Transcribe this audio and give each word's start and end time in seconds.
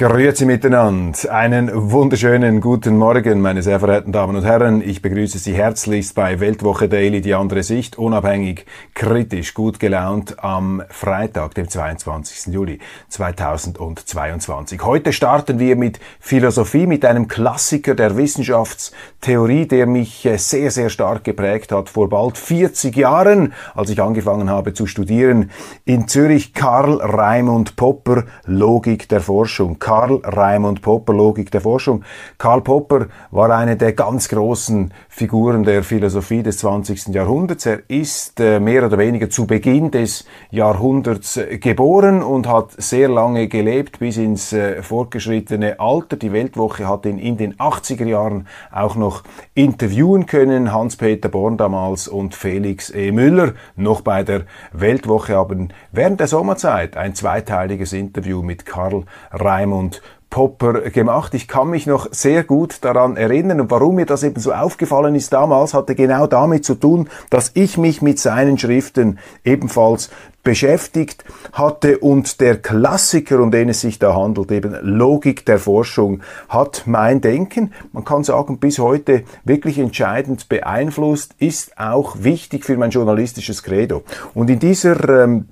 Grüezi 0.00 0.46
miteinander. 0.46 1.30
Einen 1.30 1.70
wunderschönen 1.74 2.62
guten 2.62 2.96
Morgen, 2.96 3.42
meine 3.42 3.62
sehr 3.62 3.78
verehrten 3.80 4.12
Damen 4.12 4.34
und 4.34 4.46
Herren. 4.46 4.80
Ich 4.80 5.02
begrüße 5.02 5.36
Sie 5.36 5.52
herzlichst 5.52 6.14
bei 6.14 6.40
Weltwoche 6.40 6.88
Daily, 6.88 7.20
die 7.20 7.34
andere 7.34 7.62
Sicht, 7.62 7.98
unabhängig, 7.98 8.64
kritisch, 8.94 9.52
gut 9.52 9.78
gelaunt 9.78 10.42
am 10.42 10.82
Freitag, 10.88 11.54
dem 11.54 11.68
22. 11.68 12.50
Juli 12.50 12.78
2022. 13.10 14.82
Heute 14.82 15.12
starten 15.12 15.58
wir 15.58 15.76
mit 15.76 16.00
Philosophie, 16.18 16.86
mit 16.86 17.04
einem 17.04 17.28
Klassiker 17.28 17.94
der 17.94 18.16
Wissenschaftstheorie, 18.16 19.68
der 19.68 19.84
mich 19.84 20.24
äh, 20.24 20.38
sehr, 20.38 20.70
sehr 20.70 20.88
stark 20.88 21.24
geprägt 21.24 21.72
hat 21.72 21.90
vor 21.90 22.08
bald 22.08 22.38
40 22.38 22.96
Jahren, 22.96 23.52
als 23.74 23.90
ich 23.90 24.00
angefangen 24.00 24.48
habe 24.48 24.72
zu 24.72 24.86
studieren 24.86 25.50
in 25.84 26.08
Zürich. 26.08 26.54
Karl 26.54 27.02
Raimund 27.02 27.76
Popper, 27.76 28.24
Logik 28.46 29.06
der 29.10 29.20
Forschung. 29.20 29.78
Karl 29.90 30.20
Raimund 30.22 30.82
Popper, 30.82 31.12
Logik 31.12 31.50
der 31.50 31.60
Forschung. 31.60 32.04
Karl 32.38 32.60
Popper 32.60 33.08
war 33.32 33.50
eine 33.50 33.76
der 33.76 33.92
ganz 33.92 34.28
großen 34.28 34.94
Figuren 35.08 35.64
der 35.64 35.82
Philosophie 35.82 36.44
des 36.44 36.58
20. 36.58 37.08
Jahrhunderts. 37.08 37.66
Er 37.66 37.80
ist 37.88 38.38
äh, 38.38 38.60
mehr 38.60 38.86
oder 38.86 38.98
weniger 38.98 39.28
zu 39.30 39.48
Beginn 39.48 39.90
des 39.90 40.26
Jahrhunderts 40.52 41.38
äh, 41.38 41.58
geboren 41.58 42.22
und 42.22 42.46
hat 42.46 42.70
sehr 42.80 43.08
lange 43.08 43.48
gelebt, 43.48 43.98
bis 43.98 44.16
ins 44.16 44.52
äh, 44.52 44.80
fortgeschrittene 44.80 45.80
Alter. 45.80 46.16
Die 46.16 46.30
Weltwoche 46.30 46.86
hat 46.86 47.04
ihn 47.04 47.18
in 47.18 47.36
den 47.36 47.56
80er 47.56 48.06
Jahren 48.06 48.46
auch 48.70 48.94
noch 48.94 49.24
interviewen 49.54 50.26
können. 50.26 50.72
Hans-Peter 50.72 51.28
Born 51.28 51.56
damals 51.56 52.06
und 52.06 52.36
Felix 52.36 52.90
E. 52.90 53.10
Müller 53.10 53.54
noch 53.74 54.02
bei 54.02 54.22
der 54.22 54.42
Weltwoche 54.72 55.34
haben 55.34 55.72
während 55.90 56.20
der 56.20 56.28
Sommerzeit 56.28 56.96
ein 56.96 57.16
zweiteiliges 57.16 57.92
Interview 57.92 58.40
mit 58.40 58.64
Karl 58.64 59.02
Raimund 59.32 59.79
und 59.80 60.02
Popper 60.30 60.82
gemacht. 60.90 61.34
Ich 61.34 61.48
kann 61.48 61.70
mich 61.70 61.86
noch 61.86 62.06
sehr 62.12 62.44
gut 62.44 62.78
daran 62.82 63.16
erinnern 63.16 63.60
und 63.60 63.70
warum 63.72 63.96
mir 63.96 64.06
das 64.06 64.22
eben 64.22 64.40
so 64.40 64.52
aufgefallen 64.52 65.16
ist 65.16 65.32
damals, 65.32 65.74
hatte 65.74 65.96
genau 65.96 66.28
damit 66.28 66.64
zu 66.64 66.76
tun, 66.76 67.08
dass 67.30 67.50
ich 67.54 67.76
mich 67.76 68.00
mit 68.00 68.20
seinen 68.20 68.56
Schriften 68.56 69.18
ebenfalls 69.44 70.08
beschäftigt 70.44 71.24
hatte 71.52 71.98
und 71.98 72.40
der 72.40 72.56
Klassiker, 72.62 73.40
um 73.40 73.50
den 73.50 73.68
es 73.68 73.80
sich 73.80 73.98
da 73.98 74.14
handelt, 74.14 74.52
eben 74.52 74.74
Logik 74.80 75.44
der 75.44 75.58
Forschung, 75.58 76.22
hat 76.48 76.84
mein 76.86 77.20
Denken, 77.20 77.72
man 77.92 78.04
kann 78.04 78.24
sagen, 78.24 78.58
bis 78.58 78.78
heute 78.78 79.24
wirklich 79.44 79.78
entscheidend 79.78 80.48
beeinflusst, 80.48 81.34
ist 81.38 81.76
auch 81.78 82.16
wichtig 82.20 82.64
für 82.64 82.76
mein 82.76 82.90
journalistisches 82.90 83.64
Credo. 83.64 84.04
Und 84.32 84.48
in 84.48 84.60
dieser 84.60 85.24
ähm, 85.24 85.48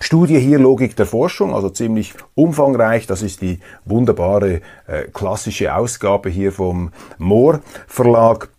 Studie 0.00 0.38
hier 0.38 0.58
Logik 0.58 0.94
der 0.96 1.06
Forschung, 1.06 1.54
also 1.54 1.70
ziemlich 1.70 2.14
umfangreich. 2.34 3.06
Das 3.06 3.22
ist 3.22 3.40
die 3.40 3.60
wunderbare 3.84 4.60
äh, 4.86 5.02
klassische 5.12 5.74
Ausgabe 5.74 6.28
hier 6.28 6.52
vom 6.52 6.92
Mohr 7.18 7.60
Verlag. 7.86 8.50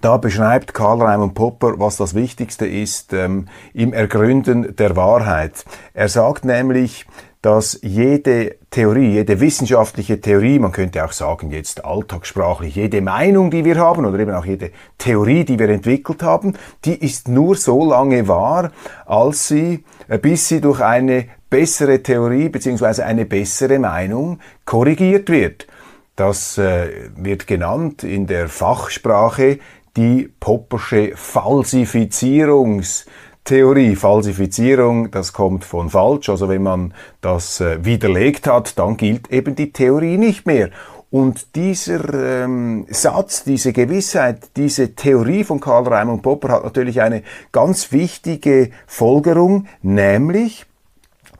Da 0.00 0.16
beschreibt 0.18 0.74
Karl 0.74 1.02
Raimund 1.02 1.34
Popper, 1.34 1.78
was 1.78 1.96
das 1.96 2.14
Wichtigste 2.14 2.66
ist 2.66 3.12
ähm, 3.12 3.46
im 3.74 3.92
Ergründen 3.92 4.76
der 4.76 4.94
Wahrheit. 4.96 5.64
Er 5.94 6.08
sagt 6.08 6.44
nämlich, 6.44 7.06
dass 7.46 7.78
jede 7.80 8.56
Theorie, 8.70 9.12
jede 9.12 9.38
wissenschaftliche 9.38 10.20
Theorie, 10.20 10.58
man 10.58 10.72
könnte 10.72 11.04
auch 11.04 11.12
sagen 11.12 11.52
jetzt 11.52 11.84
alltagssprachlich, 11.84 12.74
jede 12.74 13.00
Meinung, 13.00 13.52
die 13.52 13.64
wir 13.64 13.76
haben 13.76 14.04
oder 14.04 14.18
eben 14.18 14.34
auch 14.34 14.44
jede 14.44 14.72
Theorie, 14.98 15.44
die 15.44 15.56
wir 15.56 15.68
entwickelt 15.68 16.24
haben, 16.24 16.54
die 16.84 16.96
ist 16.96 17.28
nur 17.28 17.54
so 17.54 17.88
lange 17.88 18.26
wahr, 18.26 18.72
als 19.06 19.46
sie, 19.46 19.84
äh, 20.08 20.18
bis 20.18 20.48
sie 20.48 20.60
durch 20.60 20.80
eine 20.80 21.26
bessere 21.48 22.02
Theorie 22.02 22.48
bzw. 22.48 23.02
eine 23.02 23.26
bessere 23.26 23.78
Meinung 23.78 24.40
korrigiert 24.64 25.28
wird. 25.30 25.68
Das 26.16 26.58
äh, 26.58 26.88
wird 27.14 27.46
genannt 27.46 28.02
in 28.02 28.26
der 28.26 28.48
Fachsprache 28.48 29.60
die 29.96 30.28
Poppersche 30.40 31.12
Falsifizierungs 31.14 33.06
Theorie, 33.46 33.94
Falsifizierung, 33.94 35.12
das 35.12 35.32
kommt 35.32 35.64
von 35.64 35.88
falsch. 35.88 36.28
Also 36.28 36.48
wenn 36.48 36.64
man 36.64 36.92
das 37.20 37.60
äh, 37.60 37.84
widerlegt 37.84 38.48
hat, 38.48 38.76
dann 38.76 38.96
gilt 38.96 39.30
eben 39.30 39.54
die 39.54 39.72
Theorie 39.72 40.18
nicht 40.18 40.46
mehr. 40.46 40.70
Und 41.10 41.54
dieser 41.54 42.42
ähm, 42.42 42.86
Satz, 42.90 43.44
diese 43.44 43.72
Gewissheit, 43.72 44.50
diese 44.56 44.96
Theorie 44.96 45.44
von 45.44 45.60
Karl 45.60 45.86
Raimund 45.86 46.22
Popper 46.22 46.48
hat 46.48 46.64
natürlich 46.64 47.00
eine 47.00 47.22
ganz 47.52 47.92
wichtige 47.92 48.70
Folgerung, 48.88 49.68
nämlich, 49.80 50.66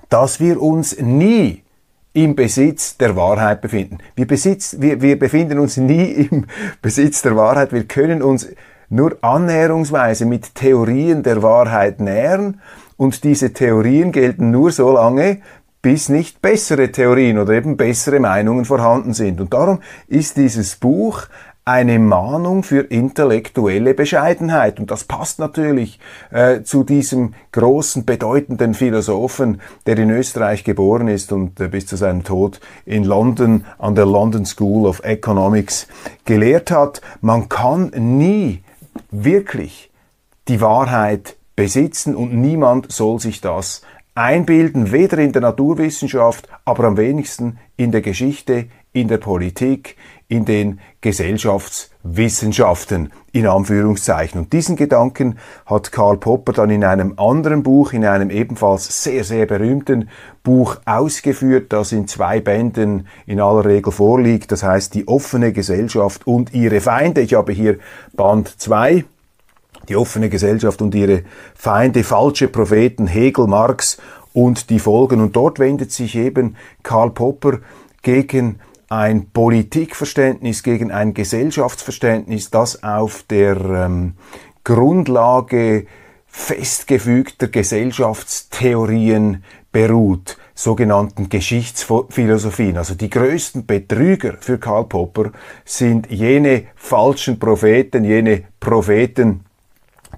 dass 0.08 0.38
wir 0.38 0.62
uns 0.62 1.00
nie 1.00 1.64
im 2.12 2.36
Besitz 2.36 2.96
der 2.96 3.16
Wahrheit 3.16 3.60
befinden. 3.60 3.98
Wir, 4.14 4.28
besitz, 4.28 4.76
wir, 4.78 5.02
wir 5.02 5.18
befinden 5.18 5.58
uns 5.58 5.76
nie 5.76 6.12
im 6.12 6.46
Besitz 6.82 7.22
der 7.22 7.34
Wahrheit. 7.34 7.72
Wir 7.72 7.84
können 7.84 8.22
uns 8.22 8.48
nur 8.88 9.16
annäherungsweise 9.22 10.26
mit 10.26 10.54
Theorien 10.54 11.22
der 11.22 11.42
Wahrheit 11.42 12.00
nähern 12.00 12.60
und 12.96 13.24
diese 13.24 13.52
Theorien 13.52 14.12
gelten 14.12 14.50
nur 14.50 14.70
so 14.70 14.92
lange, 14.92 15.40
bis 15.82 16.08
nicht 16.08 16.42
bessere 16.42 16.90
Theorien 16.90 17.38
oder 17.38 17.52
eben 17.52 17.76
bessere 17.76 18.18
Meinungen 18.18 18.64
vorhanden 18.64 19.12
sind. 19.12 19.40
Und 19.40 19.54
darum 19.54 19.80
ist 20.08 20.36
dieses 20.36 20.76
Buch 20.76 21.26
eine 21.64 21.98
Mahnung 21.98 22.62
für 22.62 22.80
intellektuelle 22.80 23.92
Bescheidenheit. 23.92 24.78
Und 24.78 24.92
das 24.92 25.02
passt 25.02 25.40
natürlich 25.40 25.98
äh, 26.30 26.62
zu 26.62 26.84
diesem 26.84 27.34
großen, 27.50 28.04
bedeutenden 28.04 28.72
Philosophen, 28.72 29.60
der 29.84 29.98
in 29.98 30.10
Österreich 30.10 30.62
geboren 30.62 31.08
ist 31.08 31.32
und 31.32 31.60
äh, 31.60 31.66
bis 31.66 31.86
zu 31.86 31.96
seinem 31.96 32.22
Tod 32.22 32.60
in 32.84 33.02
London 33.02 33.64
an 33.78 33.96
der 33.96 34.06
London 34.06 34.46
School 34.46 34.86
of 34.86 35.00
Economics 35.02 35.88
gelehrt 36.24 36.70
hat. 36.70 37.00
Man 37.20 37.48
kann 37.48 37.90
nie 37.96 38.62
wirklich 39.24 39.90
die 40.48 40.60
Wahrheit 40.60 41.36
besitzen 41.56 42.14
und 42.14 42.34
niemand 42.34 42.92
soll 42.92 43.18
sich 43.20 43.40
das 43.40 43.82
einbilden, 44.14 44.92
weder 44.92 45.18
in 45.18 45.32
der 45.32 45.42
Naturwissenschaft, 45.42 46.48
aber 46.64 46.84
am 46.84 46.96
wenigsten 46.96 47.58
in 47.76 47.90
der 47.92 48.00
Geschichte, 48.00 48.68
in 48.92 49.08
der 49.08 49.18
Politik, 49.18 49.96
in 50.28 50.44
den 50.44 50.80
Gesellschaftswissenschaften 51.00 53.12
in 53.36 53.46
Anführungszeichen. 53.46 54.40
Und 54.40 54.52
diesen 54.54 54.76
Gedanken 54.76 55.38
hat 55.66 55.92
Karl 55.92 56.16
Popper 56.16 56.54
dann 56.54 56.70
in 56.70 56.84
einem 56.84 57.18
anderen 57.18 57.62
Buch, 57.62 57.92
in 57.92 58.04
einem 58.06 58.30
ebenfalls 58.30 59.02
sehr, 59.02 59.24
sehr 59.24 59.44
berühmten 59.44 60.08
Buch 60.42 60.76
ausgeführt, 60.86 61.70
das 61.72 61.92
in 61.92 62.08
zwei 62.08 62.40
Bänden 62.40 63.06
in 63.26 63.40
aller 63.40 63.66
Regel 63.66 63.92
vorliegt. 63.92 64.52
Das 64.52 64.62
heißt 64.62 64.94
die 64.94 65.06
offene 65.06 65.52
Gesellschaft 65.52 66.26
und 66.26 66.54
ihre 66.54 66.80
Feinde. 66.80 67.20
Ich 67.20 67.34
habe 67.34 67.52
hier 67.52 67.78
Band 68.14 68.48
2 68.58 69.04
die 69.90 69.96
offene 69.96 70.30
Gesellschaft 70.30 70.80
und 70.80 70.94
ihre 70.94 71.22
Feinde, 71.54 72.04
falsche 72.04 72.48
Propheten, 72.48 73.06
Hegel, 73.06 73.46
Marx 73.46 73.98
und 74.32 74.70
die 74.70 74.78
Folgen. 74.78 75.20
Und 75.20 75.36
dort 75.36 75.58
wendet 75.58 75.92
sich 75.92 76.16
eben 76.16 76.56
Karl 76.82 77.10
Popper 77.10 77.58
gegen 78.02 78.60
ein 78.88 79.30
Politikverständnis, 79.30 80.62
gegen 80.62 80.90
ein 80.90 81.14
Gesellschaftsverständnis, 81.14 82.50
das 82.50 82.82
auf 82.82 83.24
der 83.24 83.56
ähm, 83.56 84.14
Grundlage 84.64 85.86
festgefügter 86.26 87.48
Gesellschaftstheorien 87.48 89.42
beruht, 89.72 90.36
sogenannten 90.54 91.28
Geschichtsphilosophien. 91.28 92.76
Also 92.76 92.94
die 92.94 93.10
größten 93.10 93.66
Betrüger 93.66 94.36
für 94.40 94.58
Karl 94.58 94.84
Popper 94.84 95.32
sind 95.64 96.10
jene 96.10 96.64
falschen 96.76 97.38
Propheten, 97.38 98.04
jene 98.04 98.44
Propheten, 98.60 99.45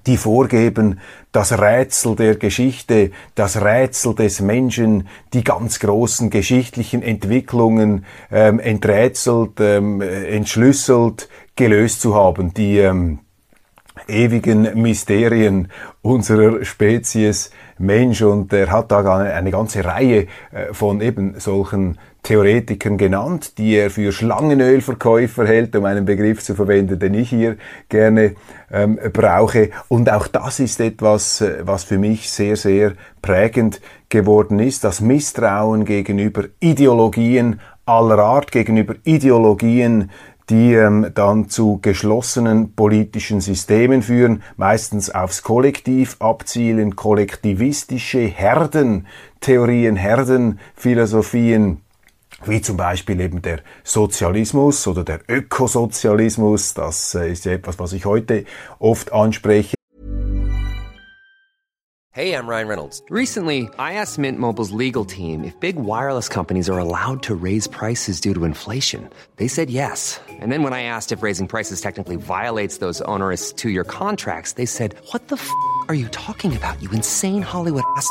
die 0.09 0.17
vorgeben, 0.17 1.01
das 1.33 1.53
Rätsel 1.53 2.16
der 2.16 2.37
Geschichte, 2.37 3.13
das 3.34 3.63
Rätsel 3.63 4.15
des 4.15 4.41
Menschen, 4.41 5.07
die 5.34 5.45
ganz 5.45 5.78
großen 5.78 6.31
geschichtlichen 6.31 7.03
Entwicklungen 7.03 8.07
ähm, 8.33 8.59
enträtselt, 8.59 9.60
ähm, 9.60 10.01
entschlüsselt, 10.01 11.28
gelöst 11.55 12.01
zu 12.01 12.15
haben, 12.15 12.55
die 12.55 12.78
ähm, 12.78 13.21
ewigen 14.09 14.81
Mysterien 14.81 15.69
unserer 16.03 16.65
Spezies. 16.65 17.51
Mensch 17.81 18.22
und 18.22 18.53
er 18.53 18.72
hat 18.72 18.91
da 18.91 19.19
eine 19.19 19.51
ganze 19.53 19.84
Reihe 19.84 20.27
äh, 20.51 20.72
von 20.72 21.01
eben 21.01 21.39
solchen 21.39 21.99
Theoretikern 22.28 22.98
genannt, 22.98 23.57
die 23.57 23.75
er 23.75 23.89
für 23.89 24.13
Schlangenölverkäufer 24.13 25.47
hält, 25.47 25.75
um 25.75 25.86
einen 25.86 26.04
Begriff 26.04 26.45
zu 26.45 26.54
verwenden, 26.54 26.98
den 26.98 27.15
ich 27.15 27.30
hier 27.30 27.57
gerne 27.89 28.34
ähm, 28.71 28.98
brauche. 29.15 29.71
Und 29.89 30.13
auch 30.13 30.27
das 30.27 30.60
ist 30.60 30.78
etwas, 30.78 31.41
äh, 31.41 31.60
was 31.63 31.84
für 31.84 31.97
mich 31.97 32.30
sehr, 32.30 32.57
sehr 32.57 32.92
prägend 33.22 33.80
geworden 34.10 34.59
ist, 34.59 34.84
das 34.84 35.01
Misstrauen 35.01 35.86
gegenüber 35.86 36.45
Ideologien 36.60 37.60
aller 37.86 38.19
Art, 38.19 38.53
gegenüber 38.53 38.97
Ideologien, 39.04 40.10
die 40.51 40.75
ähm, 40.75 41.10
dann 41.15 41.48
zu 41.48 41.78
geschlossenen 41.80 42.75
politischen 42.75 43.41
Systemen 43.41 44.03
führen, 44.03 44.42
meistens 44.59 45.09
aufs 45.09 45.42
Kollektiv 45.42 46.16
abzielen, 46.19 46.95
kollektivistische 46.95 48.21
Herdentheorien, 48.21 49.97
Herdenphilosophien, 49.97 51.80
wie 52.45 52.61
zum 52.61 52.77
Beispiel 52.77 53.21
eben 53.21 53.43
der 53.43 53.61
Sozialismus 53.85 54.87
oder 54.87 55.05
der 55.05 55.21
Ökosozialismus. 55.29 56.75
Das 56.75 57.15
äh, 57.15 57.33
ist 57.33 57.47
etwas, 57.47 57.79
was 57.79 57.93
ich 57.93 58.05
heute 58.05 58.45
oft 58.79 59.13
anspreche. 59.13 59.75
Hey, 62.11 62.33
I'm 62.33 62.49
Ryan 62.49 62.67
Reynolds. 62.67 63.01
Recently, 63.11 63.69
I 63.79 63.93
asked 63.93 64.19
Mint 64.19 64.41
Mobile's 64.41 64.73
legal 64.73 65.05
team 65.05 65.45
if 65.45 65.55
big 65.61 65.77
wireless 65.77 66.29
companies 66.29 66.69
are 66.69 66.81
allowed 66.81 67.23
to 67.23 67.37
raise 67.37 67.69
prices 67.69 68.21
due 68.21 68.35
to 68.35 68.45
inflation. 68.45 69.09
They 69.37 69.47
said 69.47 69.71
yes. 69.71 70.21
And 70.41 70.51
then 70.51 70.65
when 70.65 70.73
I 70.73 70.83
asked 70.83 71.13
if 71.13 71.23
raising 71.23 71.47
prices 71.47 71.81
technically 71.81 72.17
violates 72.17 72.79
those 72.79 73.01
onerous 73.03 73.53
two-year 73.53 73.85
contracts, 73.85 74.55
they 74.55 74.67
said, 74.67 74.97
"What 75.13 75.29
the 75.29 75.37
f*** 75.37 75.49
are 75.89 75.95
you 75.95 76.09
talking 76.09 76.57
about? 76.57 76.83
You 76.83 76.91
insane 76.91 77.43
Hollywood 77.43 77.85
ass." 77.97 78.11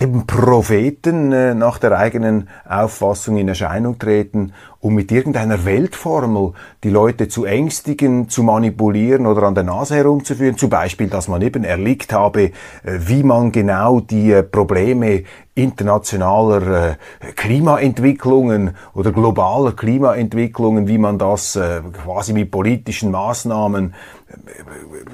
eben 0.00 0.26
Propheten 0.26 1.32
äh, 1.32 1.54
nach 1.54 1.78
der 1.78 1.96
eigenen 1.96 2.48
Auffassung 2.68 3.36
in 3.36 3.48
Erscheinung 3.48 3.98
treten, 3.98 4.52
um 4.80 4.94
mit 4.94 5.12
irgendeiner 5.12 5.64
Weltformel 5.64 6.54
die 6.82 6.90
Leute 6.90 7.28
zu 7.28 7.44
ängstigen, 7.44 8.28
zu 8.28 8.42
manipulieren 8.42 9.26
oder 9.26 9.44
an 9.44 9.54
der 9.54 9.64
Nase 9.64 9.94
herumzuführen. 9.96 10.56
Zum 10.56 10.70
Beispiel, 10.70 11.08
dass 11.08 11.28
man 11.28 11.42
eben 11.42 11.64
erlickt 11.64 12.12
habe, 12.12 12.44
äh, 12.44 12.52
wie 12.84 13.22
man 13.22 13.52
genau 13.52 14.00
die 14.00 14.32
äh, 14.32 14.42
Probleme 14.42 15.24
internationaler 15.54 16.92
äh, 16.92 16.96
Klimaentwicklungen 17.36 18.74
oder 18.94 19.12
globaler 19.12 19.72
Klimaentwicklungen, 19.72 20.88
wie 20.88 20.98
man 20.98 21.18
das 21.18 21.56
äh, 21.56 21.82
quasi 22.04 22.32
mit 22.32 22.50
politischen 22.50 23.10
Maßnahmen 23.10 23.94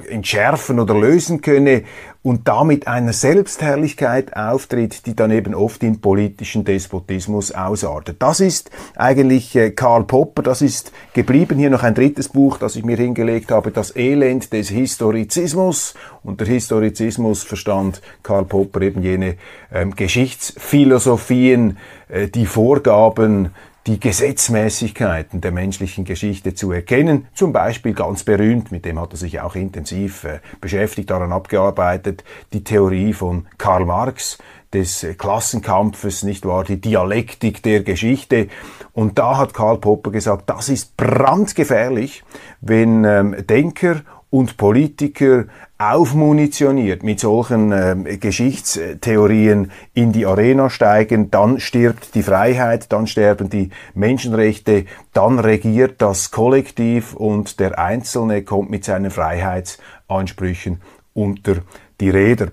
entschärfen 0.08 0.80
oder 0.80 0.94
lösen 0.94 1.40
könne 1.40 1.84
und 2.22 2.48
damit 2.48 2.86
einer 2.88 3.12
Selbstherrlichkeit 3.12 4.36
auftritt, 4.36 5.06
die 5.06 5.14
dann 5.14 5.30
eben 5.30 5.54
oft 5.54 5.82
in 5.82 6.00
politischen 6.00 6.64
Despotismus 6.64 7.52
ausartet. 7.52 8.16
Das 8.20 8.40
ist 8.40 8.70
eigentlich 8.96 9.58
Karl 9.76 10.04
Popper, 10.04 10.42
das 10.42 10.60
ist 10.60 10.92
geblieben. 11.14 11.58
Hier 11.58 11.70
noch 11.70 11.84
ein 11.84 11.94
drittes 11.94 12.28
Buch, 12.28 12.58
das 12.58 12.76
ich 12.76 12.84
mir 12.84 12.96
hingelegt 12.96 13.50
habe, 13.50 13.70
Das 13.70 13.94
Elend 13.96 14.52
des 14.52 14.68
Historizismus. 14.68 15.94
Und 16.22 16.40
der 16.40 16.48
Historizismus 16.48 17.44
verstand 17.44 18.02
Karl 18.22 18.44
Popper 18.44 18.82
eben 18.82 19.02
jene 19.02 19.36
ähm, 19.72 19.94
Geschichtsphilosophien, 19.94 21.78
äh, 22.08 22.28
die 22.28 22.46
Vorgaben, 22.46 23.54
die 23.88 23.98
Gesetzmäßigkeiten 23.98 25.40
der 25.40 25.50
menschlichen 25.50 26.04
Geschichte 26.04 26.54
zu 26.54 26.70
erkennen. 26.72 27.26
Zum 27.32 27.54
Beispiel 27.54 27.94
ganz 27.94 28.22
berühmt, 28.22 28.70
mit 28.70 28.84
dem 28.84 29.00
hat 29.00 29.14
er 29.14 29.16
sich 29.16 29.40
auch 29.40 29.54
intensiv 29.54 30.24
äh, 30.24 30.40
beschäftigt, 30.60 31.08
daran 31.08 31.32
abgearbeitet, 31.32 32.22
die 32.52 32.62
Theorie 32.62 33.14
von 33.14 33.46
Karl 33.56 33.86
Marx, 33.86 34.36
des 34.74 35.06
Klassenkampfes, 35.16 36.22
nicht 36.24 36.44
wahr, 36.44 36.64
die 36.64 36.78
Dialektik 36.78 37.62
der 37.62 37.82
Geschichte. 37.82 38.48
Und 38.92 39.18
da 39.18 39.38
hat 39.38 39.54
Karl 39.54 39.78
Popper 39.78 40.10
gesagt, 40.10 40.50
das 40.50 40.68
ist 40.68 40.94
brandgefährlich, 40.98 42.22
wenn 42.60 43.04
ähm, 43.04 43.46
Denker 43.48 44.02
und 44.28 44.58
Politiker 44.58 45.46
aufmunitioniert 45.78 47.04
mit 47.04 47.20
solchen 47.20 47.70
äh, 47.70 48.18
Geschichtstheorien 48.18 49.70
in 49.94 50.12
die 50.12 50.26
Arena 50.26 50.70
steigen, 50.70 51.30
dann 51.30 51.60
stirbt 51.60 52.16
die 52.16 52.24
Freiheit, 52.24 52.92
dann 52.92 53.06
sterben 53.06 53.48
die 53.48 53.70
Menschenrechte, 53.94 54.86
dann 55.12 55.38
regiert 55.38 56.02
das 56.02 56.32
Kollektiv 56.32 57.14
und 57.14 57.60
der 57.60 57.78
Einzelne 57.78 58.42
kommt 58.42 58.70
mit 58.70 58.84
seinen 58.84 59.12
Freiheitsansprüchen 59.12 60.80
unter 61.14 61.58
die 62.00 62.10
Räder. 62.10 62.48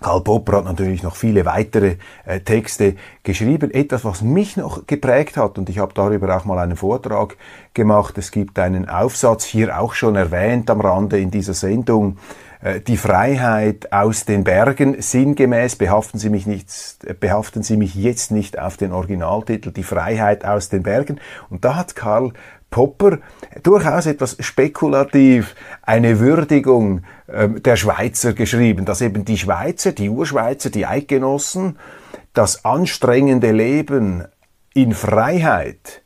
Karl 0.00 0.22
Popper 0.22 0.58
hat 0.58 0.64
natürlich 0.64 1.02
noch 1.02 1.16
viele 1.16 1.44
weitere 1.44 1.96
äh, 2.24 2.40
Texte 2.40 2.94
geschrieben. 3.22 3.70
Etwas, 3.70 4.04
was 4.04 4.22
mich 4.22 4.56
noch 4.56 4.86
geprägt 4.86 5.36
hat, 5.36 5.58
und 5.58 5.68
ich 5.68 5.78
habe 5.78 5.92
darüber 5.94 6.36
auch 6.36 6.44
mal 6.44 6.58
einen 6.58 6.76
Vortrag 6.76 7.36
gemacht. 7.74 8.16
Es 8.18 8.30
gibt 8.30 8.58
einen 8.58 8.88
Aufsatz, 8.88 9.44
hier 9.44 9.78
auch 9.78 9.94
schon 9.94 10.16
erwähnt 10.16 10.70
am 10.70 10.80
Rande 10.80 11.18
in 11.18 11.30
dieser 11.30 11.54
Sendung, 11.54 12.16
äh, 12.62 12.80
die 12.80 12.96
Freiheit 12.96 13.92
aus 13.92 14.24
den 14.24 14.44
Bergen, 14.44 15.00
sinngemäß, 15.00 15.76
behaften 15.76 16.18
Sie 16.18 16.30
mich 16.30 16.46
nicht, 16.46 16.68
behaften 17.20 17.62
Sie 17.62 17.76
mich 17.76 17.94
jetzt 17.94 18.30
nicht 18.30 18.58
auf 18.58 18.76
den 18.76 18.92
Originaltitel, 18.92 19.70
die 19.70 19.82
Freiheit 19.82 20.44
aus 20.44 20.68
den 20.68 20.82
Bergen. 20.82 21.20
Und 21.48 21.64
da 21.64 21.76
hat 21.76 21.94
Karl 21.94 22.32
Popper 22.70 23.18
durchaus 23.62 24.06
etwas 24.06 24.36
spekulativ 24.40 25.54
eine 25.82 26.20
Würdigung 26.20 27.02
äh, 27.26 27.48
der 27.48 27.76
Schweizer 27.76 28.32
geschrieben, 28.32 28.84
dass 28.84 29.00
eben 29.00 29.24
die 29.24 29.38
Schweizer, 29.38 29.92
die 29.92 30.08
Urschweizer, 30.08 30.70
die 30.70 30.86
Eidgenossen 30.86 31.78
das 32.32 32.64
anstrengende 32.64 33.50
Leben 33.50 34.24
in 34.72 34.94
Freiheit, 34.94 36.02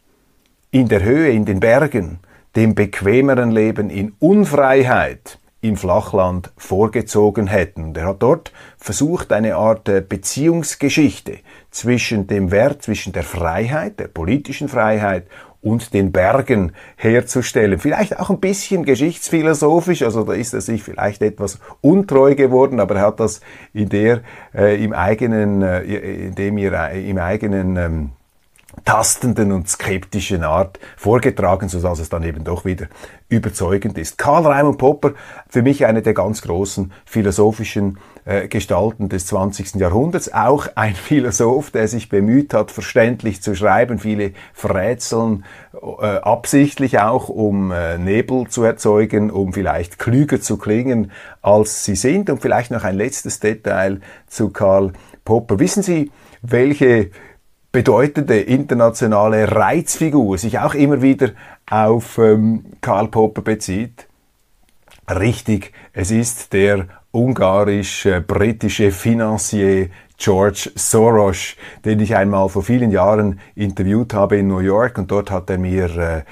in 0.71 0.89
der 0.89 1.03
Höhe, 1.03 1.31
in 1.31 1.45
den 1.45 1.61
Bergen, 1.61 2.21
dem 2.57 2.75
bequemeren 2.75 3.51
Leben 3.51 3.91
in 3.91 4.15
Unfreiheit 4.19 5.39
im 5.61 5.77
Flachland 5.77 6.53
vorgezogen 6.59 7.47
hätten. 7.47 7.95
Er 7.95 8.09
hat 8.09 8.23
dort 8.23 8.53
versucht, 8.77 9.33
eine 9.33 9.57
Art 9.57 9.89
äh, 9.89 10.03
Beziehungsgeschichte 10.07 11.39
zwischen 11.71 12.27
dem 12.27 12.51
Wert, 12.51 12.83
zwischen 12.83 13.13
der 13.13 13.23
Freiheit, 13.23 13.99
der 13.99 14.09
politischen 14.09 14.69
Freiheit 14.69 15.27
und 15.65 15.95
den 15.95 16.13
Bergen 16.13 16.73
herzustellen. 16.97 17.79
Vielleicht 17.79 18.21
auch 18.21 18.31
ein 18.31 18.39
bisschen 18.39 18.85
geschichtsphilosophisch, 18.85 20.03
also 20.03 20.23
da 20.23 20.35
ist 20.35 20.53
er 20.53 20.61
sich 20.61 20.83
vielleicht 20.83 21.23
etwas 21.23 21.59
untreu 21.81 22.35
geworden, 22.35 22.81
aber 22.81 22.97
er 22.97 23.07
hat 23.07 23.21
das 23.21 23.41
in 23.73 23.89
der, 23.89 24.21
äh, 24.55 24.83
im 24.83 24.93
eigenen, 24.93 25.63
äh, 25.63 25.83
in 25.83 26.35
dem 26.35 26.59
ihr, 26.59 26.91
im 26.91 27.19
eigenen, 27.19 27.77
ähm, 27.77 28.11
tastenden 28.85 29.53
und 29.53 29.69
skeptischen 29.69 30.43
Art 30.43 30.79
vorgetragen, 30.97 31.69
sodass 31.69 31.99
es 31.99 32.09
dann 32.09 32.23
eben 32.23 32.45
doch 32.45 32.65
wieder 32.65 32.87
überzeugend 33.29 33.99
ist. 33.99 34.19
Karl 34.19 34.47
Raimund 34.47 34.79
Popper, 34.79 35.15
für 35.49 35.63
mich 35.63 35.87
eine 35.87 36.03
der 36.03 36.15
ganz 36.15 36.43
großen 36.43 36.93
philosophischen 37.05 37.99
äh, 38.25 38.49
Gestalten 38.49 39.09
des 39.09 39.27
20. 39.27 39.77
Jahrhunderts, 39.77 40.33
auch 40.33 40.69
ein 40.75 40.95
Philosoph, 40.95 41.71
der 41.71 41.89
sich 41.89 42.09
bemüht 42.09 42.55
hat, 42.55 42.71
verständlich 42.71 43.43
zu 43.43 43.55
schreiben, 43.55 43.99
viele 43.99 44.33
Frätseln, 44.53 45.45
äh, 45.73 46.07
absichtlich 46.07 46.99
auch, 46.99 47.29
um 47.29 47.73
äh, 47.73 47.99
Nebel 47.99 48.49
zu 48.49 48.63
erzeugen, 48.63 49.31
um 49.31 49.53
vielleicht 49.53 49.99
klüger 49.99 50.41
zu 50.41 50.57
klingen, 50.57 51.11
als 51.43 51.85
sie 51.85 51.97
sind. 51.97 52.31
Und 52.31 52.41
vielleicht 52.41 52.71
noch 52.71 52.85
ein 52.85 52.97
letztes 52.97 53.41
Detail 53.41 54.01
zu 54.27 54.51
Karl 54.51 54.93
Popper. 55.25 55.59
Wissen 55.59 55.83
Sie, 55.83 56.11
welche 56.43 57.11
bedeutende 57.75 58.39
internationale 58.39 59.51
Reizfigur 59.51 60.39
sich 60.39 60.61
auch 60.61 60.75
immer 60.75 61.03
wieder 61.03 61.31
auf 61.69 62.19
ähm, 62.19 62.67
Karl 62.81 63.09
Popper 63.09 63.43
bezieht. 63.43 64.07
Richtig, 65.11 65.73
es 65.93 66.13
ist 66.13 66.53
der 66.53 66.87
ungarisch-britische 67.11 68.93
Financier 68.93 69.89
George 70.17 70.71
Soros, 70.77 71.57
den 71.85 71.99
ich 71.99 72.15
einmal 72.15 72.49
vor 72.49 72.63
vielen 72.63 72.93
Jahren 72.93 73.41
interviewt 73.57 74.15
habe 74.15 74.37
in 74.37 74.47
New 74.47 74.61
York 74.61 74.97
und 74.97 75.11
dort 75.11 75.33
hat 75.33 75.51
er 75.51 75.59
mir 75.59 75.97
äh, 75.97 76.23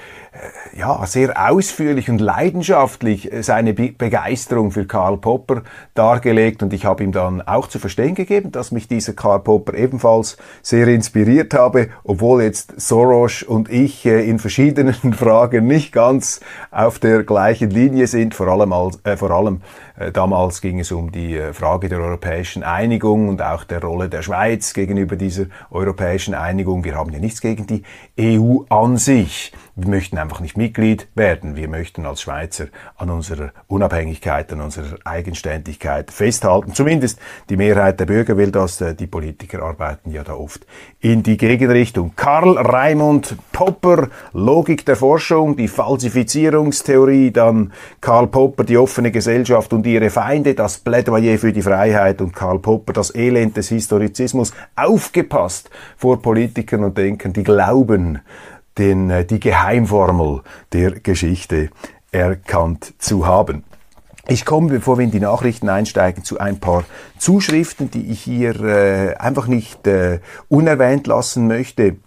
ja, 0.75 1.05
sehr 1.05 1.49
ausführlich 1.49 2.09
und 2.09 2.19
leidenschaftlich 2.19 3.31
äh, 3.31 3.43
seine 3.43 3.73
Begeisterung 3.73 4.71
für 4.71 4.85
Karl 4.85 5.17
Popper 5.17 5.63
dargelegt 5.93 6.63
und 6.63 6.73
ich 6.73 6.85
habe 6.85 7.03
ihm 7.03 7.11
dann 7.11 7.41
auch 7.41 7.67
zu 7.67 7.79
verstehen 7.79 8.15
gegeben, 8.15 8.51
dass 8.51 8.71
mich 8.71 8.87
dieser 8.87 9.13
Karl 9.13 9.39
Popper 9.39 9.75
ebenfalls 9.75 10.37
sehr 10.61 10.87
inspiriert 10.87 11.53
habe, 11.53 11.89
obwohl 12.03 12.43
jetzt 12.43 12.79
Soros 12.79 13.43
und 13.43 13.69
ich 13.69 14.05
äh, 14.05 14.27
in 14.27 14.39
verschiedenen 14.39 15.13
Fragen 15.13 15.67
nicht 15.67 15.91
ganz 15.91 16.39
auf 16.71 16.99
der 16.99 17.23
gleichen 17.23 17.69
Linie 17.69 18.07
sind, 18.07 18.33
vor 18.33 18.47
allem, 18.47 18.73
als, 18.73 18.99
äh, 19.03 19.17
vor 19.17 19.31
allem 19.31 19.61
äh, 19.95 20.11
damals 20.11 20.61
ging 20.61 20.79
es 20.79 20.91
um 20.91 21.11
die 21.11 21.37
äh, 21.37 21.53
Frage 21.53 21.89
der 21.89 21.99
europäischen 21.99 22.63
Einigung 22.63 23.29
und 23.29 23.41
auch 23.41 23.63
der 23.63 23.81
Rolle 23.81 24.09
der 24.09 24.23
Schweiz 24.23 24.73
gegenüber 24.73 25.15
dieser 25.15 25.45
europäischen 25.69 26.33
Einigung. 26.33 26.83
Wir 26.83 26.95
haben 26.95 27.11
ja 27.11 27.19
nichts 27.19 27.41
gegen 27.41 27.67
die 27.67 27.83
EU 28.19 28.63
an 28.69 28.97
sich. 28.97 29.51
Wir 29.75 29.87
möchten 29.87 30.19
einfach 30.19 30.39
nicht 30.39 30.55
Mitglied 30.55 31.07
werden. 31.15 31.55
Wir 31.55 31.67
möchten 31.67 32.05
als 32.05 32.21
Schweizer 32.21 32.65
an 32.95 33.09
unserer 33.09 33.53
Unabhängigkeit, 33.65 34.53
an 34.53 34.61
unserer 34.61 34.97
Eigenständigkeit 35.03 36.11
festhalten. 36.11 36.75
Zumindest 36.75 37.19
die 37.49 37.57
Mehrheit 37.57 37.99
der 37.99 38.05
Bürger 38.05 38.37
will 38.37 38.51
das. 38.51 38.79
Äh, 38.81 38.93
die 38.93 39.07
Politiker 39.07 39.63
arbeiten 39.63 40.11
ja 40.11 40.23
da 40.23 40.35
oft 40.35 40.67
in 40.99 41.23
die 41.23 41.37
Gegenrichtung. 41.37 42.13
Karl 42.15 42.55
Raimund 42.55 43.35
Popper, 43.51 44.09
Logik 44.33 44.85
der 44.85 44.95
Forschung, 44.95 45.55
die 45.55 45.67
Falsifizierungstheorie, 45.67 47.31
dann 47.31 47.73
Karl 47.99 48.27
Popper, 48.27 48.65
die 48.65 48.77
offene 48.77 49.09
Gesellschaft 49.09 49.73
und 49.73 49.87
ihre 49.87 50.11
Feinde, 50.11 50.53
das 50.53 50.77
Plädoyer 50.77 51.39
für 51.39 51.51
die 51.51 51.63
Freiheit 51.63 52.21
und 52.21 52.35
Karl 52.35 52.59
Popper, 52.59 52.93
das 52.93 53.15
Elend 53.15 53.57
des 53.57 53.69
Historizismus. 53.69 54.53
Aufgepasst 54.75 55.71
vor 55.97 56.21
Politikern 56.21 56.83
und 56.83 56.95
Denkern, 56.95 57.33
die 57.33 57.43
glauben, 57.43 58.19
den, 58.77 59.09
äh, 59.09 59.25
die 59.25 59.39
Geheimformel 59.39 60.41
der 60.71 60.91
Geschichte 60.91 61.69
erkannt 62.11 62.93
zu 62.97 63.25
haben. 63.25 63.63
Ich 64.27 64.45
komme, 64.45 64.69
bevor 64.69 64.97
wir 64.97 65.03
in 65.03 65.11
die 65.11 65.19
Nachrichten 65.19 65.67
einsteigen, 65.67 66.23
zu 66.23 66.39
ein 66.39 66.59
paar 66.59 66.85
Zuschriften, 67.17 67.91
die 67.91 68.09
ich 68.09 68.21
hier 68.21 68.61
äh, 68.63 69.15
einfach 69.15 69.47
nicht 69.47 69.85
äh, 69.85 70.19
unerwähnt 70.47 71.07
lassen 71.07 71.47
möchte. 71.47 71.97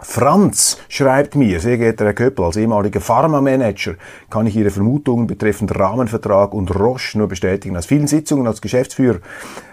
Franz 0.00 0.78
schreibt 0.88 1.34
mir, 1.34 1.58
sehr 1.58 1.76
geehrter 1.76 2.04
Herr 2.04 2.14
Köppel, 2.14 2.44
als 2.44 2.56
ehemaliger 2.56 3.00
Pharma-Manager 3.00 3.94
kann 4.30 4.46
ich 4.46 4.54
Ihre 4.54 4.70
Vermutungen 4.70 5.26
betreffend 5.26 5.76
Rahmenvertrag 5.76 6.54
und 6.54 6.74
Roche 6.74 7.18
nur 7.18 7.26
bestätigen. 7.26 7.76
Aus 7.76 7.86
vielen 7.86 8.06
Sitzungen 8.06 8.46
als 8.46 8.60
Geschäftsführer 8.60 9.18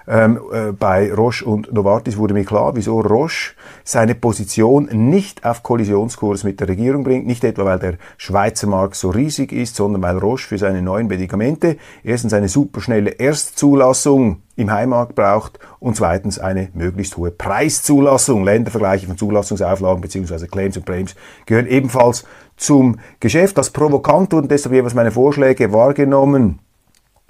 ähm, 0.08 0.40
äh, 0.52 0.72
bei 0.72 1.14
Roche 1.14 1.46
und 1.46 1.72
Novartis 1.72 2.18
wurde 2.18 2.34
mir 2.34 2.44
klar, 2.44 2.76
wieso 2.76 3.00
Roche 3.02 3.54
seine 3.84 4.16
Position 4.16 4.86
nicht 4.92 5.46
auf 5.46 5.62
Kollisionskurs 5.62 6.44
mit 6.44 6.60
der 6.60 6.70
Regierung 6.70 7.04
bringt. 7.04 7.28
Nicht 7.28 7.44
etwa, 7.44 7.66
weil 7.66 7.80
der 7.80 7.98
Schweizer 8.18 8.68
Markt 8.68 8.96
so 8.96 9.10
riesig 9.10 9.52
ist, 9.52 9.76
sondern 9.76 10.02
weil 10.02 10.18
Roche 10.18 10.48
für 10.48 10.58
seine 10.58 10.82
neuen 10.82 11.08
Medikamente 11.08 11.78
erstens 12.04 12.34
eine 12.34 12.50
superschnelle 12.50 13.12
Erstzulassung 13.12 14.42
im 14.56 14.72
Heimmarkt 14.72 15.16
braucht 15.16 15.60
und 15.80 15.96
zweitens 15.96 16.40
eine 16.40 16.70
möglichst 16.74 17.18
hohe 17.18 17.32
Preiszulassung. 17.32 18.44
Ländervergleiche 18.44 19.08
von 19.08 19.18
Zulassungsauflagen 19.18 20.02
bzw. 20.02 20.48
Claims 20.48 20.78
und 20.78 20.86
Claims 20.86 21.16
gehören 21.46 21.68
ebenfalls 21.68 22.26
zum 22.56 23.00
Geschäft. 23.20 23.58
Das 23.58 23.72
provokant 23.72 24.34
und 24.34 24.50
deshalb 24.50 24.74
jeweils 24.74 24.94
meine 24.94 25.12
Vorschläge 25.12 25.74
wahrgenommen, 25.74 26.60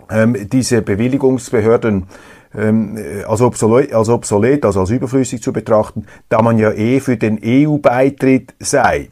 ähm, 0.10 0.36
diese 0.50 0.82
Bewilligungsbehörden 0.82 2.05
ähm, 2.55 2.98
als, 3.27 3.41
obsolet, 3.41 3.94
als 3.94 4.10
obsolet, 4.10 4.63
also 4.65 4.82
als 4.82 4.89
überflüssig 4.91 5.41
zu 5.41 5.51
betrachten, 5.51 6.05
da 6.29 6.41
man 6.41 6.58
ja 6.58 6.72
eh 6.72 7.00
für 7.00 7.17
den 7.17 7.39
EU-Beitritt 7.44 8.53
sei. 8.60 9.10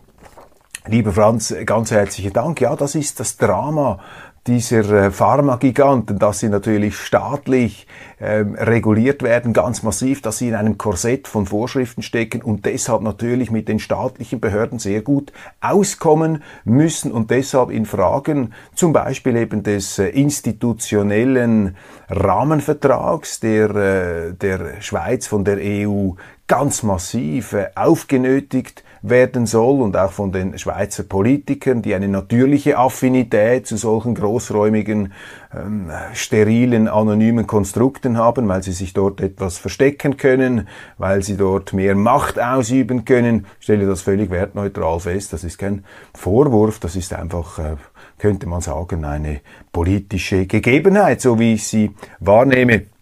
Lieber 0.86 1.14
Franz, 1.14 1.54
ganz 1.66 1.92
herzlichen 1.92 2.34
Dank. 2.34 2.60
Ja, 2.62 2.76
das 2.76 2.96
ist 2.96 3.20
das 3.20 3.38
Drama 3.38 4.00
dieser 4.48 5.06
äh, 5.06 5.12
Pharmagiganten, 5.12 6.20
dass 6.20 6.40
sie 6.40 6.50
natürlich 6.50 6.98
staatlich 6.98 7.88
ähm, 8.20 8.56
reguliert 8.56 9.24
werden, 9.24 9.54
ganz 9.54 9.84
massiv, 9.84 10.22
dass 10.22 10.38
sie 10.38 10.50
in 10.50 10.56
einem 10.56 10.78
Korsett 10.78 11.28
von 11.28 11.46
Vorschriften 11.46 12.02
stecken 12.02 12.42
und 12.42 12.66
deshalb 12.66 13.02
natürlich 13.02 13.52
mit 13.52 13.70
den 13.70 13.80
staatlichen 13.80 14.42
Behörden 14.42 14.80
sehr 14.80 15.02
gut 15.02 15.32
auskommen 15.62 16.44
müssen 16.66 17.12
und 17.12 17.32
deshalb 17.32 17.70
in 17.70 17.86
Fragen 17.86 18.54
zum 18.76 18.92
Beispiel 18.92 19.38
eben 19.38 19.64
des 19.64 19.98
äh, 20.00 20.10
institutionellen 20.10 21.78
Rahmenvertrags 22.10 23.40
der, 23.40 23.70
äh, 23.70 24.34
der 24.34 24.82
Schweiz 24.82 25.26
von 25.26 25.46
der 25.46 25.58
EU 25.62 26.12
ganz 26.48 26.84
massiv 26.84 27.54
äh, 27.54 27.70
aufgenötigt 27.76 28.84
werden 29.04 29.46
soll 29.46 29.82
und 29.82 29.98
auch 29.98 30.12
von 30.14 30.32
den 30.32 30.58
Schweizer 30.58 31.04
Politikern, 31.04 31.82
die 31.82 31.94
eine 31.94 32.08
natürliche 32.08 32.78
Affinität 32.78 33.68
zu 33.68 33.76
solchen 33.76 34.16
großräumigen, 34.16 35.12
ähm, 35.54 35.92
sterilen, 36.14 36.88
anonymen 36.88 37.46
Konstrukten 37.46 38.18
haben, 38.18 38.48
weil 38.48 38.64
sie 38.64 38.72
sich 38.72 38.94
dort 38.94 39.20
etwas 39.20 39.58
verstecken 39.58 40.16
können, 40.16 40.70
weil 40.98 41.22
sie 41.22 41.36
dort 41.36 41.74
mehr 41.74 41.96
Macht 41.96 42.40
ausüben 42.40 43.04
können. 43.04 43.46
Ich 43.60 43.66
stelle 43.66 43.86
das 43.86 44.02
völlig 44.02 44.32
wertneutral 44.32 45.02
fest. 45.02 45.34
Das 45.34 45.44
ist 45.44 45.58
kein 45.58 45.84
Vorwurf, 46.14 46.80
das 46.80 46.96
ist 46.96 47.14
einfach, 47.14 47.60
äh, 47.60 47.76
könnte 48.20 48.48
man 48.48 48.62
sagen, 48.62 49.04
eine 49.04 49.42
politische 49.74 50.48
Gegebenheit, 50.48 51.20
so 51.20 51.38
wie 51.40 51.56
ich 51.56 51.68
sie 51.68 51.92
wahrnehme. 52.22 52.93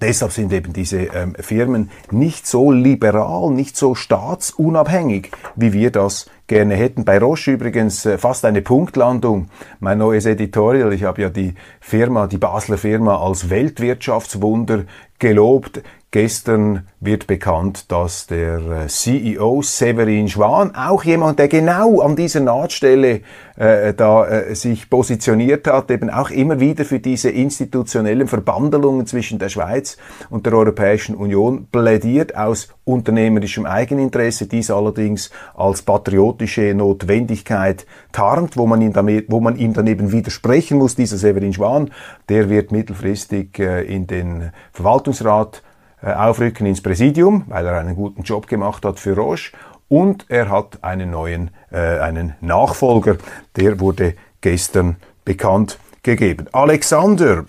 Deshalb 0.00 0.32
sind 0.32 0.52
eben 0.52 0.72
diese 0.72 0.98
ähm, 0.98 1.34
Firmen 1.38 1.90
nicht 2.10 2.46
so 2.46 2.70
liberal, 2.70 3.50
nicht 3.50 3.76
so 3.76 3.94
staatsunabhängig, 3.94 5.30
wie 5.56 5.72
wir 5.72 5.90
das 5.90 6.30
gerne 6.46 6.76
hätten. 6.76 7.04
Bei 7.04 7.18
Roche 7.18 7.52
übrigens 7.52 8.06
äh, 8.06 8.16
fast 8.16 8.44
eine 8.44 8.62
Punktlandung. 8.62 9.48
Mein 9.80 9.98
neues 9.98 10.26
Editorial, 10.26 10.92
ich 10.92 11.02
habe 11.02 11.22
ja 11.22 11.30
die 11.30 11.54
Firma, 11.80 12.26
die 12.26 12.38
Basler 12.38 12.78
Firma 12.78 13.18
als 13.18 13.50
Weltwirtschaftswunder 13.50 14.84
gelobt. 15.18 15.82
Gestern 16.10 16.88
wird 17.00 17.26
bekannt, 17.26 17.92
dass 17.92 18.26
der 18.26 18.60
äh, 18.60 18.86
CEO 18.86 19.60
Severin 19.60 20.30
Schwan, 20.30 20.74
auch 20.74 21.04
jemand, 21.04 21.38
der 21.38 21.48
genau 21.48 22.00
an 22.00 22.16
dieser 22.16 22.40
Nahtstelle 22.40 23.20
äh, 23.56 23.92
da 23.92 24.26
äh, 24.26 24.54
sich 24.54 24.88
positioniert 24.88 25.66
hat, 25.66 25.90
eben 25.90 26.08
auch 26.08 26.30
immer 26.30 26.60
wieder 26.60 26.86
für 26.86 26.98
diese 26.98 27.28
institutionellen 27.28 28.26
Verbandelungen 28.26 29.04
zwischen 29.04 29.38
der 29.38 29.50
Schweiz 29.50 29.98
und 30.30 30.46
der 30.46 30.54
Europäischen 30.54 31.14
Union 31.14 31.66
plädiert 31.70 32.34
aus 32.34 32.68
unternehmerischem 32.84 33.66
Eigeninteresse, 33.66 34.46
dies 34.46 34.70
allerdings 34.70 35.30
als 35.54 35.82
patriotische 35.82 36.72
Notwendigkeit 36.72 37.84
tarnt, 38.12 38.56
wo 38.56 38.66
man 38.66 38.80
ihm, 38.80 38.94
damit, 38.94 39.26
wo 39.28 39.40
man 39.40 39.56
ihm 39.56 39.74
daneben 39.74 40.10
widersprechen 40.10 40.78
muss. 40.78 40.94
Dieser 40.94 41.18
Severin 41.18 41.52
Schwan, 41.52 41.90
der 42.30 42.48
wird 42.48 42.72
mittelfristig 42.72 43.58
äh, 43.58 43.82
in 43.82 44.06
den 44.06 44.52
Verwaltungsrat 44.72 45.62
aufrücken 46.02 46.66
ins 46.66 46.80
Präsidium, 46.80 47.44
weil 47.48 47.66
er 47.66 47.78
einen 47.78 47.96
guten 47.96 48.22
Job 48.22 48.46
gemacht 48.46 48.84
hat 48.84 48.98
für 48.98 49.16
Roche. 49.16 49.52
Und 49.88 50.26
er 50.28 50.50
hat 50.50 50.84
einen 50.84 51.10
neuen, 51.10 51.50
äh, 51.70 51.98
einen 51.98 52.34
Nachfolger, 52.40 53.16
der 53.56 53.80
wurde 53.80 54.14
gestern 54.40 54.96
bekannt 55.24 55.78
gegeben. 56.02 56.46
Alexander 56.52 57.46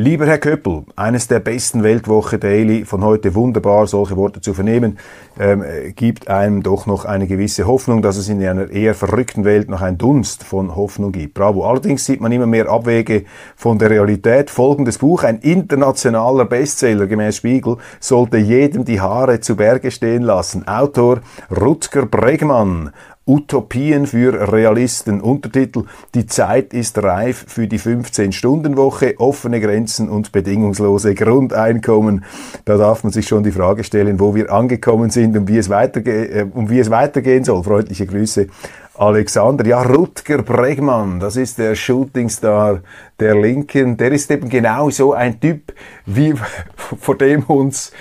Lieber 0.00 0.26
Herr 0.26 0.38
Köppel, 0.38 0.84
eines 0.94 1.26
der 1.26 1.40
besten 1.40 1.82
Weltwoche 1.82 2.38
Daily 2.38 2.84
von 2.84 3.02
heute 3.02 3.34
wunderbar, 3.34 3.88
solche 3.88 4.16
Worte 4.16 4.40
zu 4.40 4.54
vernehmen, 4.54 4.96
ähm, 5.40 5.64
gibt 5.96 6.28
einem 6.28 6.62
doch 6.62 6.86
noch 6.86 7.04
eine 7.04 7.26
gewisse 7.26 7.66
Hoffnung, 7.66 8.00
dass 8.00 8.16
es 8.16 8.28
in 8.28 8.40
einer 8.40 8.70
eher 8.70 8.94
verrückten 8.94 9.44
Welt 9.44 9.68
noch 9.68 9.82
ein 9.82 9.98
Dunst 9.98 10.44
von 10.44 10.76
Hoffnung 10.76 11.10
gibt. 11.10 11.34
Bravo. 11.34 11.68
Allerdings 11.68 12.04
sieht 12.04 12.20
man 12.20 12.30
immer 12.30 12.46
mehr 12.46 12.68
Abwege 12.68 13.24
von 13.56 13.80
der 13.80 13.90
Realität. 13.90 14.50
Folgendes 14.50 14.98
Buch, 14.98 15.24
ein 15.24 15.40
internationaler 15.40 16.44
Bestseller 16.44 17.08
gemäß 17.08 17.38
Spiegel, 17.38 17.78
sollte 17.98 18.36
jedem 18.36 18.84
die 18.84 19.00
Haare 19.00 19.40
zu 19.40 19.56
Berge 19.56 19.90
stehen 19.90 20.22
lassen. 20.22 20.68
Autor 20.68 21.22
Rutger 21.50 22.06
Bregmann. 22.06 22.92
Utopien 23.28 24.06
für 24.06 24.50
Realisten. 24.52 25.20
Untertitel 25.20 25.84
Die 26.14 26.26
Zeit 26.26 26.72
ist 26.72 27.00
reif 27.02 27.44
für 27.46 27.68
die 27.68 27.78
15-Stunden-Woche, 27.78 29.16
offene 29.18 29.60
Grenzen 29.60 30.08
und 30.08 30.32
bedingungslose 30.32 31.14
Grundeinkommen. 31.14 32.24
Da 32.64 32.78
darf 32.78 33.04
man 33.04 33.12
sich 33.12 33.28
schon 33.28 33.44
die 33.44 33.52
Frage 33.52 33.84
stellen, 33.84 34.18
wo 34.18 34.34
wir 34.34 34.50
angekommen 34.50 35.10
sind 35.10 35.36
und 35.36 35.46
wie 35.46 35.58
es, 35.58 35.68
weiterge 35.68 36.30
äh, 36.30 36.46
und 36.50 36.70
wie 36.70 36.78
es 36.78 36.90
weitergehen 36.90 37.44
soll. 37.44 37.62
Freundliche 37.62 38.06
Grüße. 38.06 38.46
Alexander, 38.94 39.64
ja, 39.64 39.82
Rutger 39.82 40.42
Bregmann, 40.42 41.20
das 41.20 41.36
ist 41.36 41.58
der 41.58 41.76
Shootingstar 41.76 42.80
der 43.20 43.36
Linken. 43.36 43.96
Der 43.96 44.10
ist 44.10 44.28
eben 44.30 44.48
genau 44.48 44.90
so 44.90 45.12
ein 45.12 45.38
Typ, 45.38 45.72
wie 46.04 46.34
vor 46.76 47.16
dem 47.16 47.44
uns 47.44 47.92